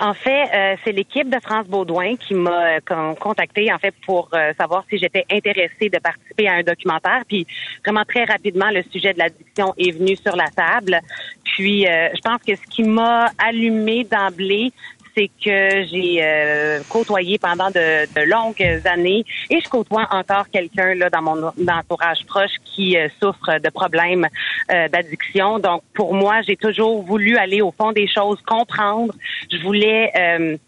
[0.00, 4.28] En fait, euh, c'est l'équipe de France Baudouin qui m'a euh, contacté en fait pour
[4.34, 7.22] euh, savoir si j'étais intéressée de participer à un documentaire.
[7.28, 7.46] Puis
[7.84, 11.00] vraiment très rapidement, le sujet de l'addiction est venu sur la table.
[11.44, 14.72] Puis je pense que ce qui m'a allumé d'emblée,
[15.16, 21.10] c'est que j'ai euh, côtoyé pendant de, longues années et je côtoie encore quelqu'un là
[21.10, 24.26] dans mon entourage proche qui euh, souffre de problèmes
[24.70, 25.58] euh, d'addiction.
[25.58, 29.14] Donc pour moi, j'ai toujours voulu aller au fond des choses, comprendre.
[29.50, 30.58] Je voulais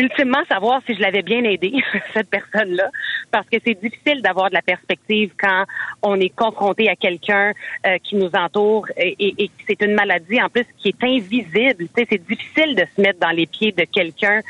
[0.00, 1.72] ultimement savoir si je l'avais bien aidé,
[2.14, 2.90] cette personne-là,
[3.30, 5.64] parce que c'est difficile d'avoir de la perspective quand
[6.02, 7.52] on est confronté à quelqu'un
[7.86, 11.86] euh, qui nous entoure et, et, c'est une maladie en plus qui est invisible.
[11.94, 14.40] C'est difficile de se mettre dans les pieds de quelqu'un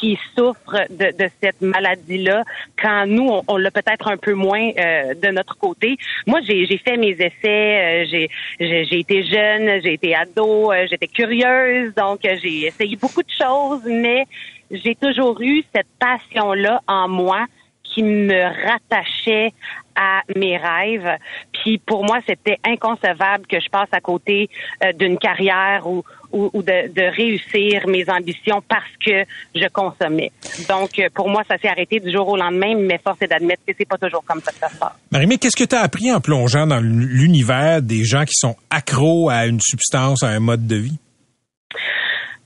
[0.00, 2.42] qui souffrent de, de cette maladie-là
[2.80, 5.96] quand nous, on, on l'a peut-être un peu moins euh, de notre côté.
[6.26, 11.94] Moi, j'ai fait mes essais, euh, j'ai été jeune, j'ai été ado, euh, j'étais curieuse,
[11.94, 14.24] donc euh, j'ai essayé beaucoup de choses, mais
[14.70, 17.44] j'ai toujours eu cette passion-là en moi
[17.82, 19.52] qui me rattachait
[19.96, 21.18] à mes rêves.
[21.52, 24.48] Puis pour moi, c'était inconcevable que je passe à côté
[24.84, 30.30] euh, d'une carrière ou, ou, ou de, de réussir mes ambitions parce que je consommais.
[30.68, 33.62] Donc euh, pour moi, ça s'est arrêté du jour au lendemain, mais force est d'admettre
[33.66, 34.94] que c'est pas toujours comme ça que ça se passe.
[35.10, 39.30] Marie-Mé, qu'est-ce que tu as appris en plongeant dans l'univers des gens qui sont accros
[39.30, 40.98] à une substance, à un mode de vie?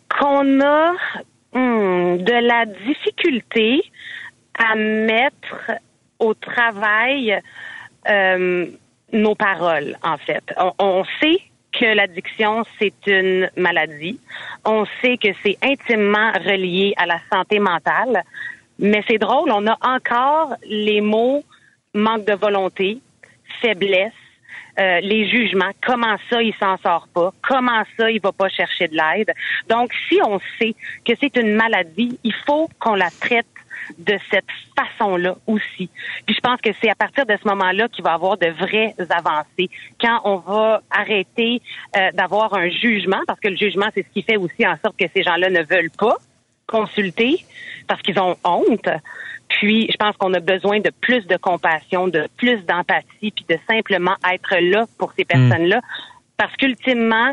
[0.08, 0.92] Qu'on a
[1.52, 3.82] hmm, de la difficulté
[4.56, 5.72] à mettre
[6.18, 7.40] au travail
[8.08, 8.66] euh,
[9.12, 10.42] nos paroles, en fait.
[10.56, 11.40] On, on sait
[11.78, 14.18] que l'addiction, c'est une maladie.
[14.64, 18.22] On sait que c'est intimement relié à la santé mentale.
[18.78, 21.44] Mais c'est drôle, on a encore les mots
[21.94, 22.98] manque de volonté,
[23.60, 24.12] faiblesse,
[24.78, 28.88] euh, les jugements, comment ça il s'en sort pas, comment ça il va pas chercher
[28.88, 29.32] de l'aide?
[29.68, 33.46] Donc si on sait que c'est une maladie, il faut qu'on la traite
[33.98, 35.90] de cette façon-là aussi.
[36.26, 38.46] Puis je pense que c'est à partir de ce moment-là qu'il va y avoir de
[38.46, 39.70] vraies avancées.
[40.00, 41.60] Quand on va arrêter
[41.96, 44.96] euh, d'avoir un jugement, parce que le jugement, c'est ce qui fait aussi en sorte
[44.98, 46.16] que ces gens-là ne veulent pas
[46.66, 47.44] consulter
[47.86, 48.88] parce qu'ils ont honte.
[49.48, 53.56] Puis, je pense qu'on a besoin de plus de compassion, de plus d'empathie, puis de
[53.68, 55.80] simplement être là pour ces personnes-là.
[56.36, 57.32] Parce qu'ultimement,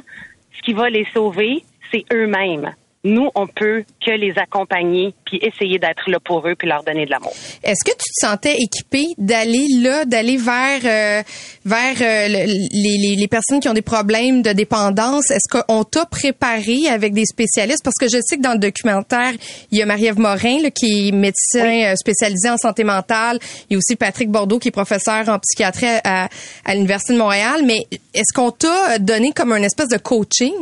[0.55, 2.73] ce qui va les sauver, c'est eux-mêmes.
[3.03, 7.05] Nous, on peut que les accompagner puis essayer d'être là pour eux puis leur donner
[7.05, 7.33] de l'amour.
[7.63, 11.23] Est-ce que tu te sentais équipé d'aller là, d'aller vers euh,
[11.65, 15.31] vers euh, le- les, les, les personnes qui ont des problèmes de dépendance?
[15.31, 17.83] Est-ce qu'on t'a préparé avec des spécialistes?
[17.83, 19.31] Parce que je sais que dans le documentaire,
[19.71, 23.39] il y a Marie-Ève Morin, là, qui est médecin euh, spécialisé en santé mentale.
[23.69, 26.29] Il y a aussi Patrick Bordeaux, qui est professeur en psychiatrie à,
[26.65, 27.61] à l'Université de Montréal.
[27.65, 27.79] Mais
[28.13, 30.53] est-ce qu'on t'a donné comme un espèce de coaching?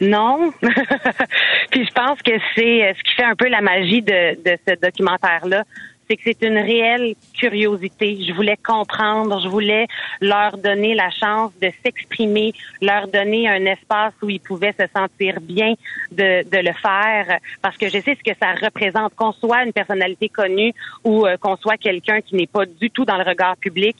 [0.00, 0.52] Non.
[1.70, 4.56] Puis je pense que c'est euh, ce qui fait un peu la magie de, de
[4.66, 5.64] ce documentaire-là.
[6.08, 8.18] C'est que c'est une réelle curiosité.
[8.26, 9.86] Je voulais comprendre, je voulais
[10.22, 15.38] leur donner la chance de s'exprimer, leur donner un espace où ils pouvaient se sentir
[15.42, 15.74] bien
[16.10, 19.74] de, de le faire, parce que je sais ce que ça représente, qu'on soit une
[19.74, 20.72] personnalité connue
[21.04, 23.94] ou euh, qu'on soit quelqu'un qui n'est pas du tout dans le regard public,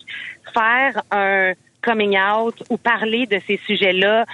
[0.54, 4.24] faire un coming out ou parler de ces sujets-là,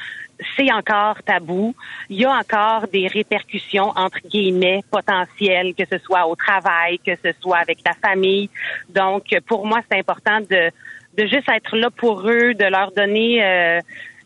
[0.57, 1.75] c'est encore tabou.
[2.09, 7.13] Il y a encore des répercussions entre guillemets potentielles, que ce soit au travail, que
[7.23, 8.51] ce soit avec la famille.
[8.89, 10.71] Donc, pour moi, c'est important de
[11.17, 13.81] de juste être là pour eux, de leur donner euh,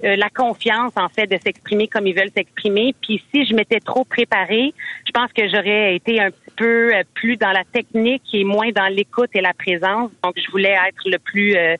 [0.04, 2.94] euh, la confiance en fait de s'exprimer comme ils veulent s'exprimer.
[3.02, 4.72] Puis si je m'étais trop préparée,
[5.04, 8.70] je pense que j'aurais été un petit peu euh, plus dans la technique et moins
[8.70, 10.10] dans l'écoute et la présence.
[10.22, 11.76] Donc, je voulais être le plus euh,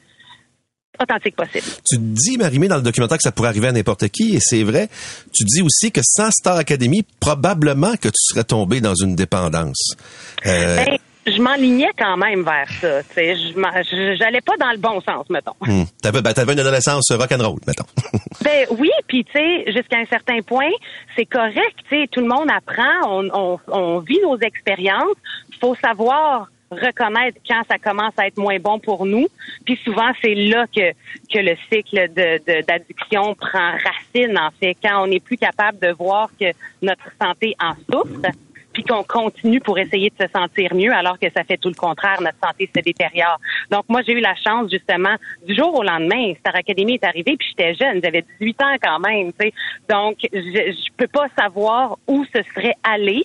[1.01, 1.65] authentique possible.
[1.89, 4.63] Tu dis, Marimé, dans le documentaire que ça pourrait arriver à n'importe qui, et c'est
[4.63, 4.89] vrai.
[5.33, 9.93] Tu dis aussi que sans Star Academy, probablement que tu serais tombé dans une dépendance.
[10.47, 13.01] Euh, Ben, je m'enlignais quand même vers ça.
[13.17, 15.53] Je J'allais pas dans le bon sens, mettons.
[15.61, 15.85] hmm.
[16.03, 17.85] T'avais ben, une adolescence rock'n'roll, mettons.
[18.41, 20.71] Ben oui, puis tu sais, jusqu'à un certain point,
[21.17, 21.75] c'est correct.
[21.91, 25.17] Tu sais, tout le monde apprend, on, on, on vit nos expériences.
[25.61, 29.27] faut savoir reconnaître quand ça commence à être moins bon pour nous.
[29.65, 30.93] Puis souvent, c'est là que,
[31.33, 35.93] que le cycle de, d'addiction prend racine, en fait, quand on n'est plus capable de
[35.93, 36.47] voir que
[36.83, 38.31] notre santé en souffre,
[38.73, 41.75] puis qu'on continue pour essayer de se sentir mieux, alors que ça fait tout le
[41.75, 43.41] contraire, notre santé se détériore.
[43.73, 47.37] Donc moi, j'ai eu la chance, justement, du jour au lendemain, Star Academy est arrivé,
[47.37, 49.53] puis j'étais jeune, j'avais 18 ans quand même, tu.
[49.89, 53.25] Donc, je, je peux pas savoir où ce serait allé.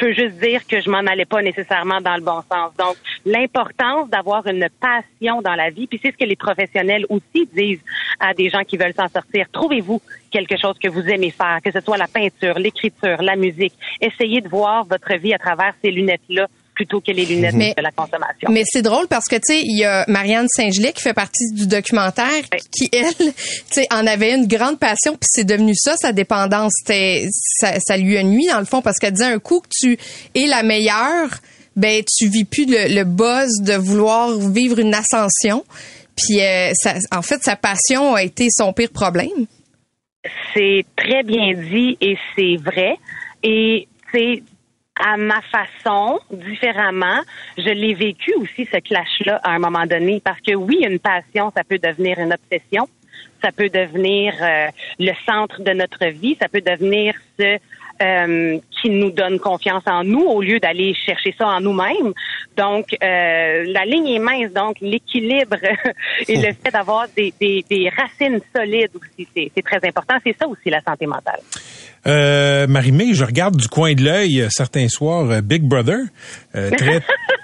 [0.00, 2.72] Je peux juste dire que je m'en allais pas nécessairement dans le bon sens.
[2.78, 7.46] Donc, l'importance d'avoir une passion dans la vie, puis c'est ce que les professionnels aussi
[7.54, 7.82] disent
[8.18, 9.46] à des gens qui veulent s'en sortir.
[9.52, 13.74] Trouvez-vous quelque chose que vous aimez faire, que ce soit la peinture, l'écriture, la musique.
[14.00, 16.46] Essayez de voir votre vie à travers ces lunettes-là
[16.80, 18.48] plutôt que les lunettes Mais- de la consommation.
[18.50, 21.52] Mais c'est drôle parce que, tu sais, il y a Marianne Saint-Gelais qui fait partie
[21.52, 22.42] du documentaire
[22.74, 23.32] qui, elle, tu
[23.70, 26.72] sais, en avait une grande passion puis c'est devenu ça, sa dépendance.
[26.86, 29.98] Ça, ça lui a nuit, dans le fond, parce qu'elle disait un coup que tu
[30.34, 31.28] es la meilleure,
[31.76, 35.62] ben, tu vis plus le, le buzz de vouloir vivre une ascension.
[36.16, 39.44] Puis, euh, ça, en fait, sa passion a été son pire problème.
[40.54, 42.96] C'est très bien dit et c'est vrai.
[43.42, 44.42] Et c'est
[45.04, 47.20] à ma façon, différemment,
[47.56, 50.20] je l'ai vécu aussi ce clash-là à un moment donné.
[50.24, 52.88] Parce que oui, une passion, ça peut devenir une obsession,
[53.42, 57.58] ça peut devenir euh, le centre de notre vie, ça peut devenir ce
[58.02, 62.12] euh, qui nous donne confiance en nous au lieu d'aller chercher ça en nous-mêmes.
[62.56, 64.52] Donc, euh, la ligne est mince.
[64.52, 65.56] Donc, l'équilibre
[66.28, 70.14] et le fait d'avoir des, des, des racines solides aussi, c'est c'est très important.
[70.24, 71.40] C'est ça aussi la santé mentale.
[72.06, 75.98] Euh, Marie-Mé, je regarde du coin de l'œil euh, certains soirs euh, Big Brother.
[76.54, 77.00] Euh, très,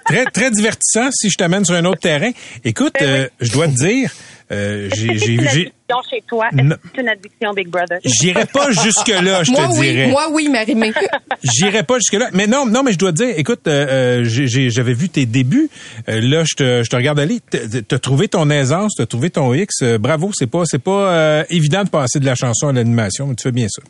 [0.07, 2.31] très, très divertissant si je t'amène sur un autre terrain.
[2.65, 4.11] Écoute, euh, je dois te dire,
[4.53, 6.49] euh, j'ai j'ai une addiction chez toi?
[6.53, 7.99] C'est une addiction, Big Brother?
[8.05, 9.91] J'irai pas jusque-là, je moi, te oui.
[9.93, 10.07] dirais.
[10.09, 10.93] Moi, oui, Marie-Mé.
[11.43, 12.29] J'irai pas jusque-là.
[12.33, 15.27] Mais non, non, mais je dois te dire, écoute, euh, euh, j'ai- j'avais vu tes
[15.27, 15.69] débuts.
[16.09, 17.41] Euh, là, je te, je te regarde aller.
[17.41, 19.83] T'as- trouvé ton aisance, t'as trouvé ton X.
[19.99, 23.43] Bravo, c'est pas, c'est pas évident de passer de la chanson à l'animation, mais tu
[23.43, 23.83] fais bien ça.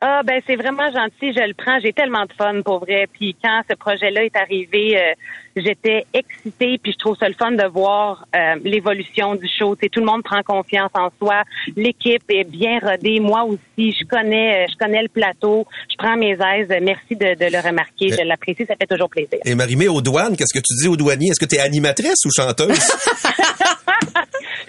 [0.00, 3.08] Ah ben c'est vraiment gentil, je le prends, j'ai tellement de fun pour vrai.
[3.12, 5.12] Puis quand ce projet-là est arrivé, euh,
[5.60, 9.74] j'étais excitée, puis je trouve ça le fun de voir euh, l'évolution du show.
[9.76, 11.42] Tout le monde prend confiance en soi,
[11.76, 16.16] l'équipe est bien rodée, moi aussi, je connais, euh, je connais le plateau, je prends
[16.16, 16.68] mes aises.
[16.82, 19.38] Merci de, de le remarquer, je l'apprécie, ça fait toujours plaisir.
[19.44, 21.30] Et Marie-Mé, aux douanes, qu'est-ce que tu dis aux douaniers?
[21.30, 22.78] Est-ce que tu es animatrice ou chanteuse?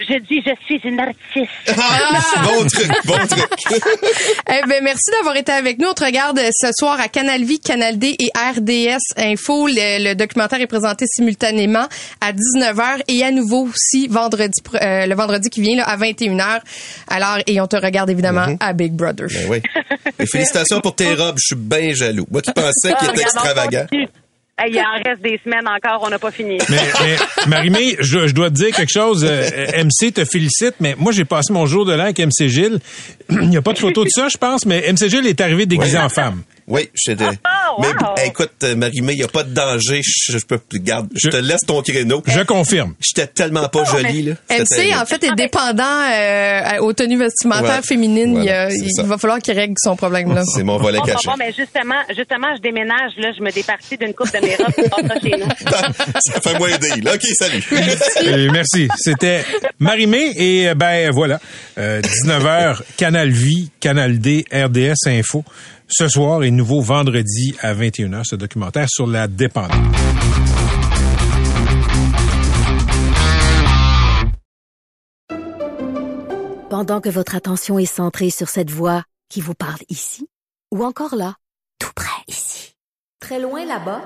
[0.00, 1.50] Je dis, je suis une artiste.
[2.42, 3.48] bon truc, bon truc.
[4.48, 5.88] Eh ben, merci d'avoir été avec nous.
[5.88, 9.68] On te regarde ce soir à Canal Vie, Canal D et RDS Info.
[9.68, 11.86] Le, le documentaire est présenté simultanément
[12.20, 16.60] à 19h et à nouveau aussi vendredi, euh, le vendredi qui vient là, à 21h.
[17.08, 19.26] Alors, et on te regarde évidemment à Big Brother.
[19.28, 19.62] Ben oui.
[20.18, 22.26] Et félicitations pour tes robes, je suis bien jaloux.
[22.30, 23.86] Moi qui pensais qu'il Ah, était on extravagant.
[24.62, 26.58] Hey, il en reste des semaines encore, on n'a pas fini.
[26.68, 27.16] Mais, mais
[27.46, 29.24] Marie-Mé, je, je dois te dire quelque chose.
[29.26, 29.48] Euh,
[29.84, 32.78] MC te félicite, mais moi, j'ai passé mon jour de l'an avec MC Gilles.
[33.30, 35.64] Il n'y a pas de photo de ça, je pense, mais MC Gilles est arrivé
[35.64, 36.42] déguisé en femme.
[36.66, 37.12] Oui, je
[38.16, 40.00] Mais écoute, euh, Marie-Mé, il n'y a pas de danger.
[40.02, 42.22] Je, je peux garde, je, te laisse ton créneau.
[42.26, 42.94] Je confirme.
[43.00, 44.32] J'étais tellement pas jolie, là.
[44.50, 44.98] MC, terrible.
[45.00, 47.82] en fait, est dépendant euh, aux tenues vestimentaires Ouais.
[47.84, 48.34] féminines.
[48.34, 49.02] Voilà, il, ça.
[49.02, 50.42] va falloir qu'il règle son problème là.
[50.54, 51.26] C'est mon volet Bon, caché.
[51.26, 55.12] bon, mais justement, justement, je déménage, là, je me départis d'une coupe de mes robes
[55.22, 55.48] chez nous.
[56.20, 57.08] Ça fait moins deal.
[57.08, 57.62] OK, salut.
[58.26, 58.88] Euh, merci.
[58.96, 59.44] C'était
[59.78, 61.38] Marie-Mé et euh, ben voilà,
[61.78, 65.44] euh, 19h, Canal Vie, Canal D, RDS Info.
[65.92, 69.74] Ce soir et nouveau vendredi à 21h, ce documentaire sur la dépendance.
[76.70, 80.28] Pendant que votre attention est centrée sur cette voix qui vous parle ici,
[80.70, 81.34] ou encore là,
[81.80, 82.76] tout près ici,
[83.20, 84.00] très loin là-bas,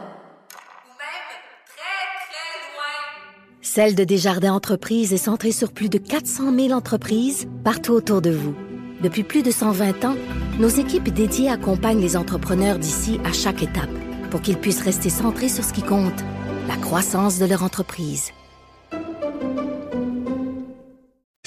[3.61, 8.31] Celle de Desjardins Entreprises est centrée sur plus de 400 000 entreprises partout autour de
[8.31, 8.55] vous.
[9.03, 10.15] Depuis plus de 120 ans,
[10.59, 13.91] nos équipes dédiées accompagnent les entrepreneurs d'ici à chaque étape
[14.31, 16.25] pour qu'ils puissent rester centrés sur ce qui compte,
[16.69, 18.33] la croissance de leur entreprise.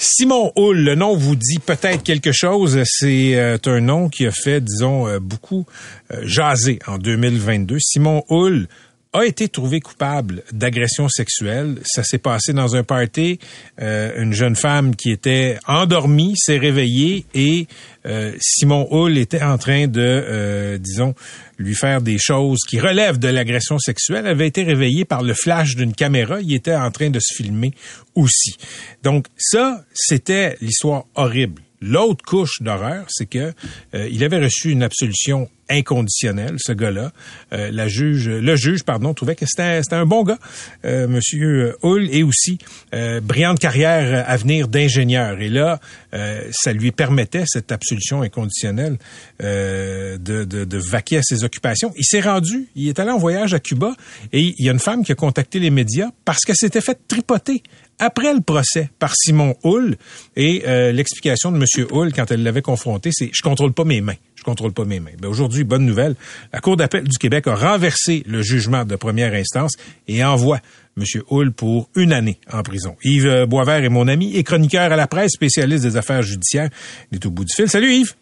[0.00, 2.80] Simon Hull, le nom vous dit peut-être quelque chose.
[2.84, 5.66] C'est euh, un nom qui a fait, disons, euh, beaucoup
[6.12, 7.78] euh, jaser en 2022.
[7.80, 8.68] Simon Hull
[9.12, 11.78] a été trouvé coupable d'agression sexuelle.
[11.84, 13.38] Ça s'est passé dans un party.
[13.80, 17.66] Euh, une jeune femme qui était endormie s'est réveillée et
[18.06, 21.14] euh, Simon Hull était en train de, euh, disons,
[21.58, 24.24] lui faire des choses qui relèvent de l'agression sexuelle.
[24.26, 26.40] Elle avait été réveillée par le flash d'une caméra.
[26.40, 27.72] Il était en train de se filmer
[28.14, 28.56] aussi.
[29.02, 31.62] Donc ça, c'était l'histoire horrible.
[31.80, 33.52] L'autre couche d'horreur, c'est que
[33.94, 37.12] euh, il avait reçu une absolution inconditionnelle, ce gars-là.
[37.52, 40.38] Euh, la juge, le juge, pardon, trouvait que c'était un bon gars,
[40.84, 42.58] euh, Monsieur Hull, et aussi
[42.94, 45.40] euh, brillante carrière à venir d'ingénieur.
[45.40, 45.78] Et là,
[46.14, 48.96] euh, ça lui permettait cette absolution inconditionnelle
[49.42, 51.92] euh, de, de, de vaquer à ses occupations.
[51.96, 53.94] Il s'est rendu, il est allé en voyage à Cuba,
[54.32, 56.98] et il y a une femme qui a contacté les médias parce qu'elle s'était fait
[57.06, 57.62] tripoter
[57.98, 59.96] après le procès par Simon Hull
[60.36, 64.00] et euh, l'explication de Monsieur Hull quand elle l'avait confronté, c'est je contrôle pas mes
[64.00, 65.12] mains, je contrôle pas mes mains.
[65.20, 66.14] Ben, aujourd'hui, bonne nouvelle,
[66.52, 69.72] la Cour d'appel du Québec a renversé le jugement de première instance
[70.06, 70.60] et envoie
[70.96, 72.96] Monsieur Hull pour une année en prison.
[73.04, 76.70] Yves euh, Boisvert est mon ami et chroniqueur à la presse, spécialiste des affaires judiciaires.
[77.12, 77.68] Il est au bout du fil.
[77.68, 78.14] Salut Yves.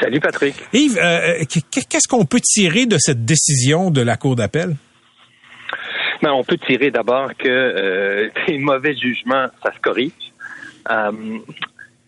[0.00, 0.56] Salut Patrick.
[0.72, 4.74] Yves, euh, qu'est-ce qu'on peut tirer de cette décision de la Cour d'appel?
[6.22, 10.12] Ben, on peut tirer d'abord que euh, mauvais jugements, ça se corrige.
[10.90, 11.38] Euh,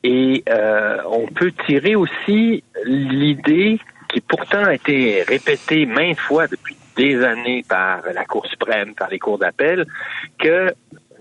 [0.02, 6.76] et euh, on peut tirer aussi l'idée qui pourtant a été répétée maintes fois depuis
[6.96, 9.84] des années par la Cour suprême, par les cours d'appel,
[10.38, 10.72] que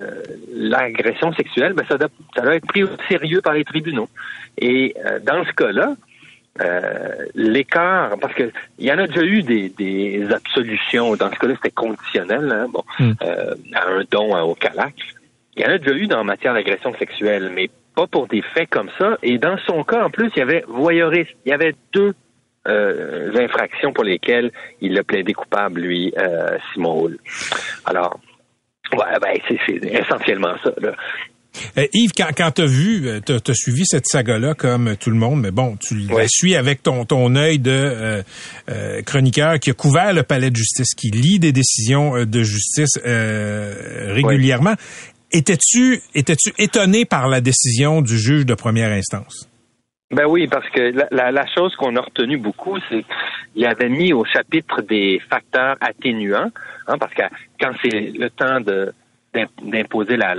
[0.02, 0.22] euh,
[0.54, 4.10] l'agression sexuelle, ben, ça, doit, être pris au sérieux par les tribunaux.
[4.58, 5.96] Et dans ce cas-là,
[6.62, 11.16] euh, l'écart, parce que il y en a déjà eu des, des absolutions.
[11.16, 12.84] Dans ce cas-là, c'était conditionnel, hein, bon,
[13.22, 14.94] euh, à un don à- au Calac.
[15.58, 18.70] Il y en a déjà eu dans matière d'agression sexuelle, mais pas pour des faits
[18.70, 19.18] comme ça.
[19.24, 21.32] Et dans son cas, en plus, il y avait voyeurisme.
[21.46, 22.14] Il y avait deux
[22.68, 27.18] euh, infractions pour lesquelles il a plaidé coupable, lui, euh, Simon Hull.
[27.86, 28.20] Alors,
[28.94, 30.72] ouais, ben, c'est c'est essentiellement ça.
[30.82, 30.94] Là.
[31.78, 35.18] Euh, Yves, quand, quand tu as vu, tu as, suivi cette saga-là comme tout le
[35.18, 38.24] monde, mais bon, tu la suis avec ton, ton œil de euh,
[38.70, 42.44] euh, chroniqueur qui a couvert le palais de justice, qui lit des décisions euh, de
[42.44, 44.74] justice euh, régulièrement.
[45.32, 49.50] Étais-tu étais-tu étonné par la décision du juge de première instance?
[50.12, 53.04] Ben oui, parce que la, la, la chose qu'on a retenue beaucoup, c'est
[53.54, 56.52] qu'il avait mis au chapitre des facteurs atténuants,
[56.88, 57.24] hein, parce que
[57.60, 58.94] quand c'est le temps de
[59.62, 60.36] d'imposer la,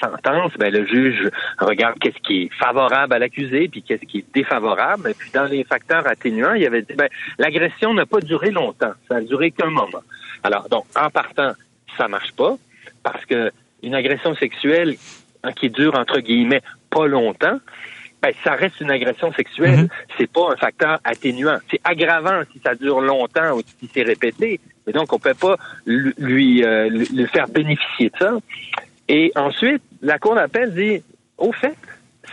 [0.00, 4.34] sentence, ben le juge regarde qu'est-ce qui est favorable à l'accusé, puis qu'est-ce qui est
[4.34, 5.12] défavorable.
[5.18, 7.08] Puis dans les facteurs atténuants, il avait dit ben,
[7.38, 10.02] l'agression n'a pas duré longtemps, ça a duré qu'un moment.
[10.42, 11.52] Alors donc en partant,
[11.96, 12.56] ça marche pas
[13.02, 13.50] parce que
[13.82, 14.96] une agression sexuelle
[15.42, 17.58] hein, qui dure entre guillemets pas longtemps,
[18.22, 19.84] ben, ça reste une agression sexuelle.
[19.84, 19.88] Mm-hmm.
[20.16, 21.58] C'est pas un facteur atténuant.
[21.70, 24.60] C'est aggravant si ça dure longtemps ou si c'est répété.
[24.86, 25.56] Mais donc, on peut pas
[25.86, 28.32] lui, euh, lui faire bénéficier de ça.
[29.08, 31.02] Et ensuite, la Cour d'appel dit,
[31.36, 31.76] au fait,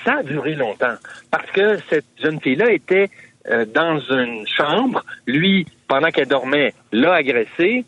[0.03, 0.95] ça a duré longtemps.
[1.31, 3.09] Parce que cette jeune fille-là était
[3.49, 5.03] euh, dans une chambre.
[5.27, 7.85] Lui, pendant qu'elle dormait, l'a agressée.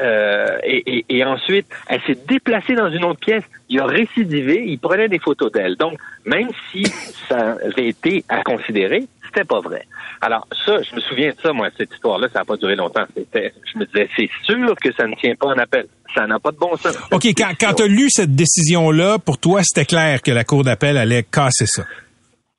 [0.00, 3.44] Euh, et, et, et, ensuite, elle s'est déplacée dans une autre pièce.
[3.68, 5.76] Il a récidivé, il prenait des photos d'elle.
[5.76, 6.84] Donc, même si
[7.28, 9.84] ça avait été à considérer, c'était pas vrai.
[10.20, 13.04] Alors, ça, je me souviens de ça, moi, cette histoire-là, ça n'a pas duré longtemps.
[13.16, 15.86] C'était, je me disais, c'est sûr que ça ne tient pas en appel.
[16.14, 16.96] Ça n'a pas de bon sens.
[17.10, 20.64] OK, quand, quand tu as lu cette décision-là, pour toi, c'était clair que la Cour
[20.64, 21.84] d'appel allait casser ça.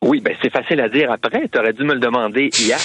[0.01, 1.47] Oui, ben c'est facile à dire après.
[1.47, 2.79] Tu aurais dû me le demander hier.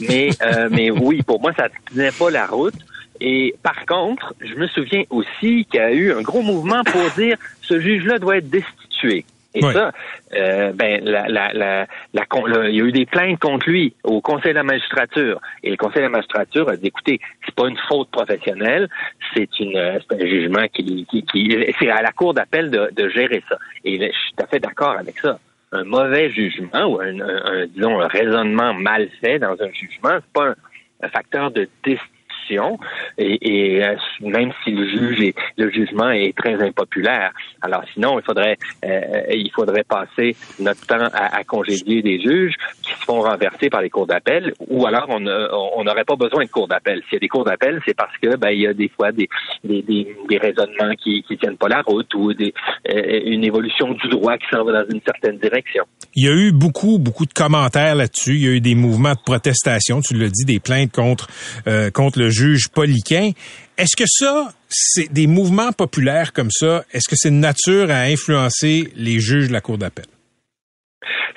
[0.00, 2.74] mais, euh, mais oui, pour moi, ça ne tenait pas la route.
[3.20, 7.10] Et par contre, je me souviens aussi qu'il y a eu un gros mouvement pour
[7.16, 9.24] dire ce juge-là doit être destitué.
[9.54, 9.72] Et Oui.
[9.72, 9.92] ça,
[10.34, 12.24] euh, ben, la, la, la, la
[12.68, 15.40] il y a eu des plaintes contre lui au Conseil de la magistrature.
[15.64, 18.88] Et le Conseil de la magistrature a dit, écoutez, c'est pas une faute professionnelle,
[19.34, 22.90] c'est une, euh, c'est un jugement qui, qui, qui c'est à la Cour d'appel de,
[22.94, 23.56] de gérer ça.
[23.84, 25.38] Et je suis tout à fait d'accord avec ça.
[25.72, 30.18] Un mauvais jugement ou un, un- un, disons un raisonnement mal fait dans un jugement,
[30.20, 30.54] c'est pas un,
[31.02, 32.14] un facteur de destitution.
[33.18, 37.32] Et, euh, même si le jugement est très impopulaire.
[37.62, 42.54] Alors sinon, il faudrait euh, il faudrait passer notre temps à, à congédier des juges
[42.82, 45.26] qui se font renverser par les cours d'appel, ou alors on
[45.76, 47.02] on n'aurait pas besoin de cours d'appel.
[47.04, 49.12] S'il y a des cours d'appel, c'est parce que ben il y a des fois
[49.12, 49.28] des
[50.40, 54.64] raisonnements qui qui tiennent pas la route ou euh, une évolution du droit qui s'en
[54.64, 55.84] va dans une certaine direction.
[56.14, 58.34] Il y a eu beaucoup, beaucoup de commentaires là-dessus.
[58.34, 61.28] Il y a eu des mouvements de protestation, tu l'as dit, des plaintes contre,
[61.66, 63.30] euh, contre le juge Poliquin.
[63.76, 68.00] Est-ce que ça, c'est des mouvements populaires comme ça, est-ce que c'est de nature à
[68.14, 70.06] influencer les juges de la Cour d'appel?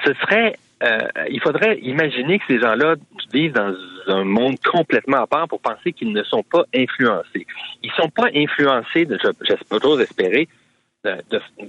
[0.05, 0.97] ce serait, euh,
[1.29, 2.95] il faudrait imaginer que ces gens-là
[3.31, 3.71] vivent dans
[4.07, 7.45] un monde complètement à part pour penser qu'ils ne sont pas influencés.
[7.83, 10.47] Ils sont pas influencés, de, je- j'ose espérer,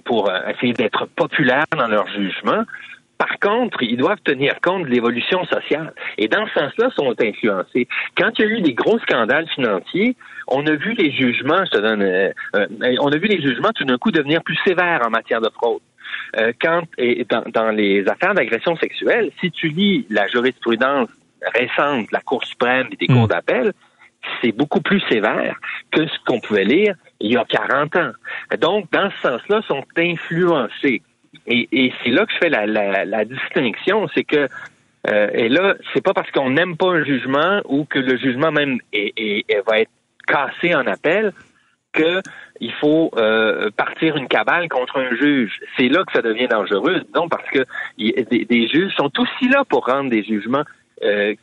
[0.06, 2.62] pour euh, essayer d'être populaires dans leur jugement.
[3.22, 5.94] Par contre, ils doivent tenir compte de l'évolution sociale.
[6.18, 7.86] Et dans ce sens-là, sont influencés.
[8.16, 10.16] Quand il y a eu des gros scandales financiers,
[10.48, 12.66] on a vu les jugements, je te donne, euh, euh,
[12.98, 15.82] on a vu les jugements tout d'un coup devenir plus sévères en matière de fraude.
[16.36, 21.08] Euh, quand et dans, dans les affaires d'agression sexuelle, si tu lis la jurisprudence
[21.54, 23.72] récente de la Cour suprême et des cours d'appel,
[24.42, 25.54] c'est beaucoup plus sévère
[25.92, 28.12] que ce qu'on pouvait lire il y a 40 ans.
[28.60, 31.02] Donc, dans ce sens-là, sont influencés.
[31.46, 34.48] Et, et c'est là que je fais la, la, la distinction, c'est que
[35.10, 38.52] euh, et là, c'est pas parce qu'on n'aime pas un jugement ou que le jugement
[38.52, 39.90] même est, est- est- va être
[40.28, 41.32] cassé en appel
[41.92, 42.20] que
[42.60, 45.58] il faut euh, partir une cabale contre un juge.
[45.76, 47.64] C'est là que ça devient dangereux, disons, parce que
[47.98, 50.62] des, des juges sont aussi là pour rendre des jugements
[51.02, 51.34] euh,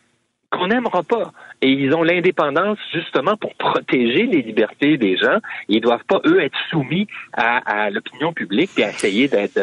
[0.52, 1.32] qu'on n'aimera pas.
[1.62, 5.38] Et ils ont l'indépendance justement pour protéger les libertés des gens.
[5.68, 9.60] Ils doivent pas, eux, être soumis à, à l'opinion publique et essayer d'être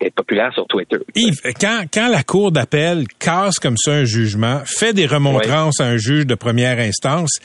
[0.00, 0.98] d'être populaires sur Twitter.
[1.14, 5.86] Yves, quand, quand la Cour d'appel casse comme ça un jugement, fait des remontrances à
[5.86, 7.40] un juge de première instance,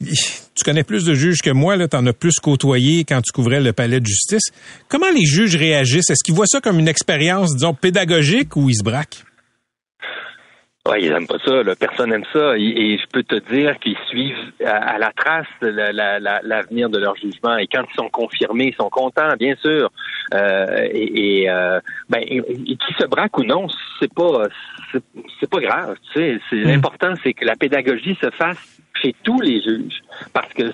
[0.00, 3.60] tu connais plus de juges que moi, là, t'en as plus côtoyé quand tu couvrais
[3.60, 4.50] le palais de justice.
[4.88, 6.10] Comment les juges réagissent?
[6.10, 9.24] Est-ce qu'ils voient ça comme une expérience, disons, pédagogique ou ils se braquent?
[10.86, 11.62] Ouais, ils aiment pas ça.
[11.62, 11.74] Là.
[11.74, 12.58] Personne n'aime ça.
[12.58, 12.62] Et,
[12.92, 16.90] et je peux te dire qu'ils suivent à, à la trace la- la- la- l'avenir
[16.90, 17.56] de leur jugement.
[17.56, 19.90] Et quand ils sont confirmés, ils sont contents, bien sûr.
[20.34, 21.80] Euh, et et, euh,
[22.10, 23.66] ben, qui se braque ou non,
[23.98, 24.46] c'est pas
[24.92, 25.96] c'est, pas grave.
[26.12, 28.58] Tu sais, c'est l'important, c'est que la pédagogie se fasse
[29.02, 30.70] chez tous les juges, parce que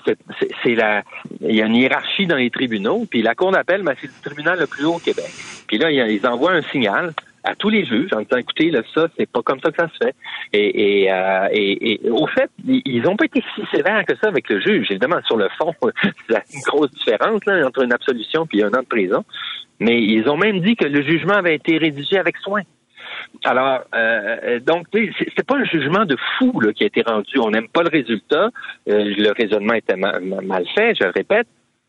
[0.63, 1.03] c'est, la,
[1.41, 3.07] il y a une hiérarchie dans les tribunaux.
[3.11, 5.31] Puis la cour d'appel, ben, c'est le tribunal le plus haut au Québec.
[5.69, 7.13] Puis là, ils envoient un signal
[7.45, 9.89] à, tous les juges en disant écoutez, là, ça, c'est pas comme ça que ça
[9.89, 10.15] se fait.
[10.53, 14.61] Et, euh, et, au fait, ils n'ont pas été si sévères que ça avec le
[14.61, 14.91] juge.
[14.91, 18.63] Évidemment, sur le fond, il y a une grosse différence là, entre une absolution et
[18.63, 19.25] un an de prison.
[19.79, 22.63] Mais ils ont même dit que le jugement avait été rédigé avec soin.
[23.45, 27.39] Alors, euh, donc, c'est pas un jugement de fou là, qui a été rendu.
[27.39, 28.51] On n'aime pas le résultat.
[28.89, 31.47] Euh, le raisonnement était mal, mal fait, je le répète.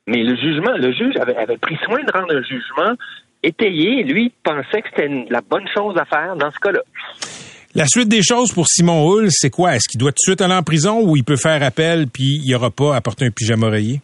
[0.07, 2.95] Mais le jugement, le juge avait, avait pris soin de rendre un jugement
[3.43, 4.03] étayé.
[4.03, 6.81] Lui pensait que c'était la bonne chose à faire dans ce cas-là.
[7.73, 9.75] La suite des choses pour Simon Hull, c'est quoi?
[9.75, 12.35] Est-ce qu'il doit tout de suite aller en prison ou il peut faire appel puis
[12.35, 14.01] il n'y aura pas à porter un pyjama rayé?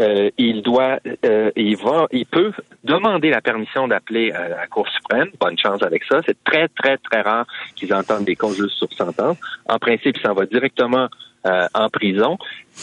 [0.00, 2.50] Euh, il doit, euh, il va, il peut
[2.82, 5.28] demander la permission d'appeler à la Cour suprême.
[5.40, 6.20] Bonne chance avec ça.
[6.26, 9.38] C'est très, très, très rare qu'ils entendent des causes sur sentence.
[9.68, 11.08] En principe, il s'en va directement
[11.46, 12.38] euh, en prison.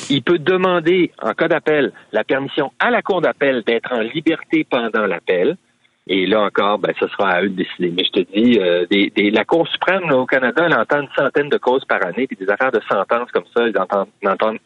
[0.09, 4.65] Il peut demander, en cas d'appel, la permission à la Cour d'appel d'être en liberté
[4.69, 5.57] pendant l'appel.
[6.07, 7.91] Et là encore, ben, ce sera à eux de décider.
[7.91, 11.01] Mais je te dis, euh, des, des, la Cour suprême là, au Canada, elle entend
[11.01, 14.07] une centaine de causes par année, puis des affaires de sentence comme ça, ils entendent,
[14.25, 14.59] entendent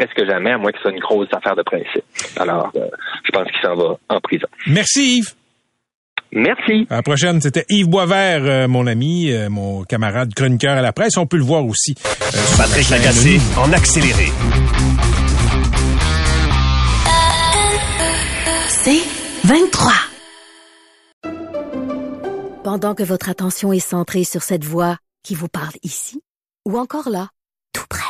[0.00, 2.04] presque jamais, à moins que ce soit une grosse affaire de principe.
[2.36, 2.88] Alors, euh,
[3.24, 4.46] je pense qu'il s'en va en prison.
[4.66, 5.34] Merci Yves.
[6.32, 6.86] Merci.
[6.88, 10.92] À la prochaine, c'était Yves Boisvert, euh, mon ami, euh, mon camarade chroniqueur à la
[10.92, 11.16] presse.
[11.16, 11.94] On peut le voir aussi.
[11.98, 14.26] Euh, Patrick Lagacé, en accéléré.
[18.68, 19.02] C'est
[19.44, 19.92] 23.
[22.62, 26.22] Pendant que votre attention est centrée sur cette voix qui vous parle ici,
[26.64, 27.28] ou encore là,
[27.74, 28.09] tout près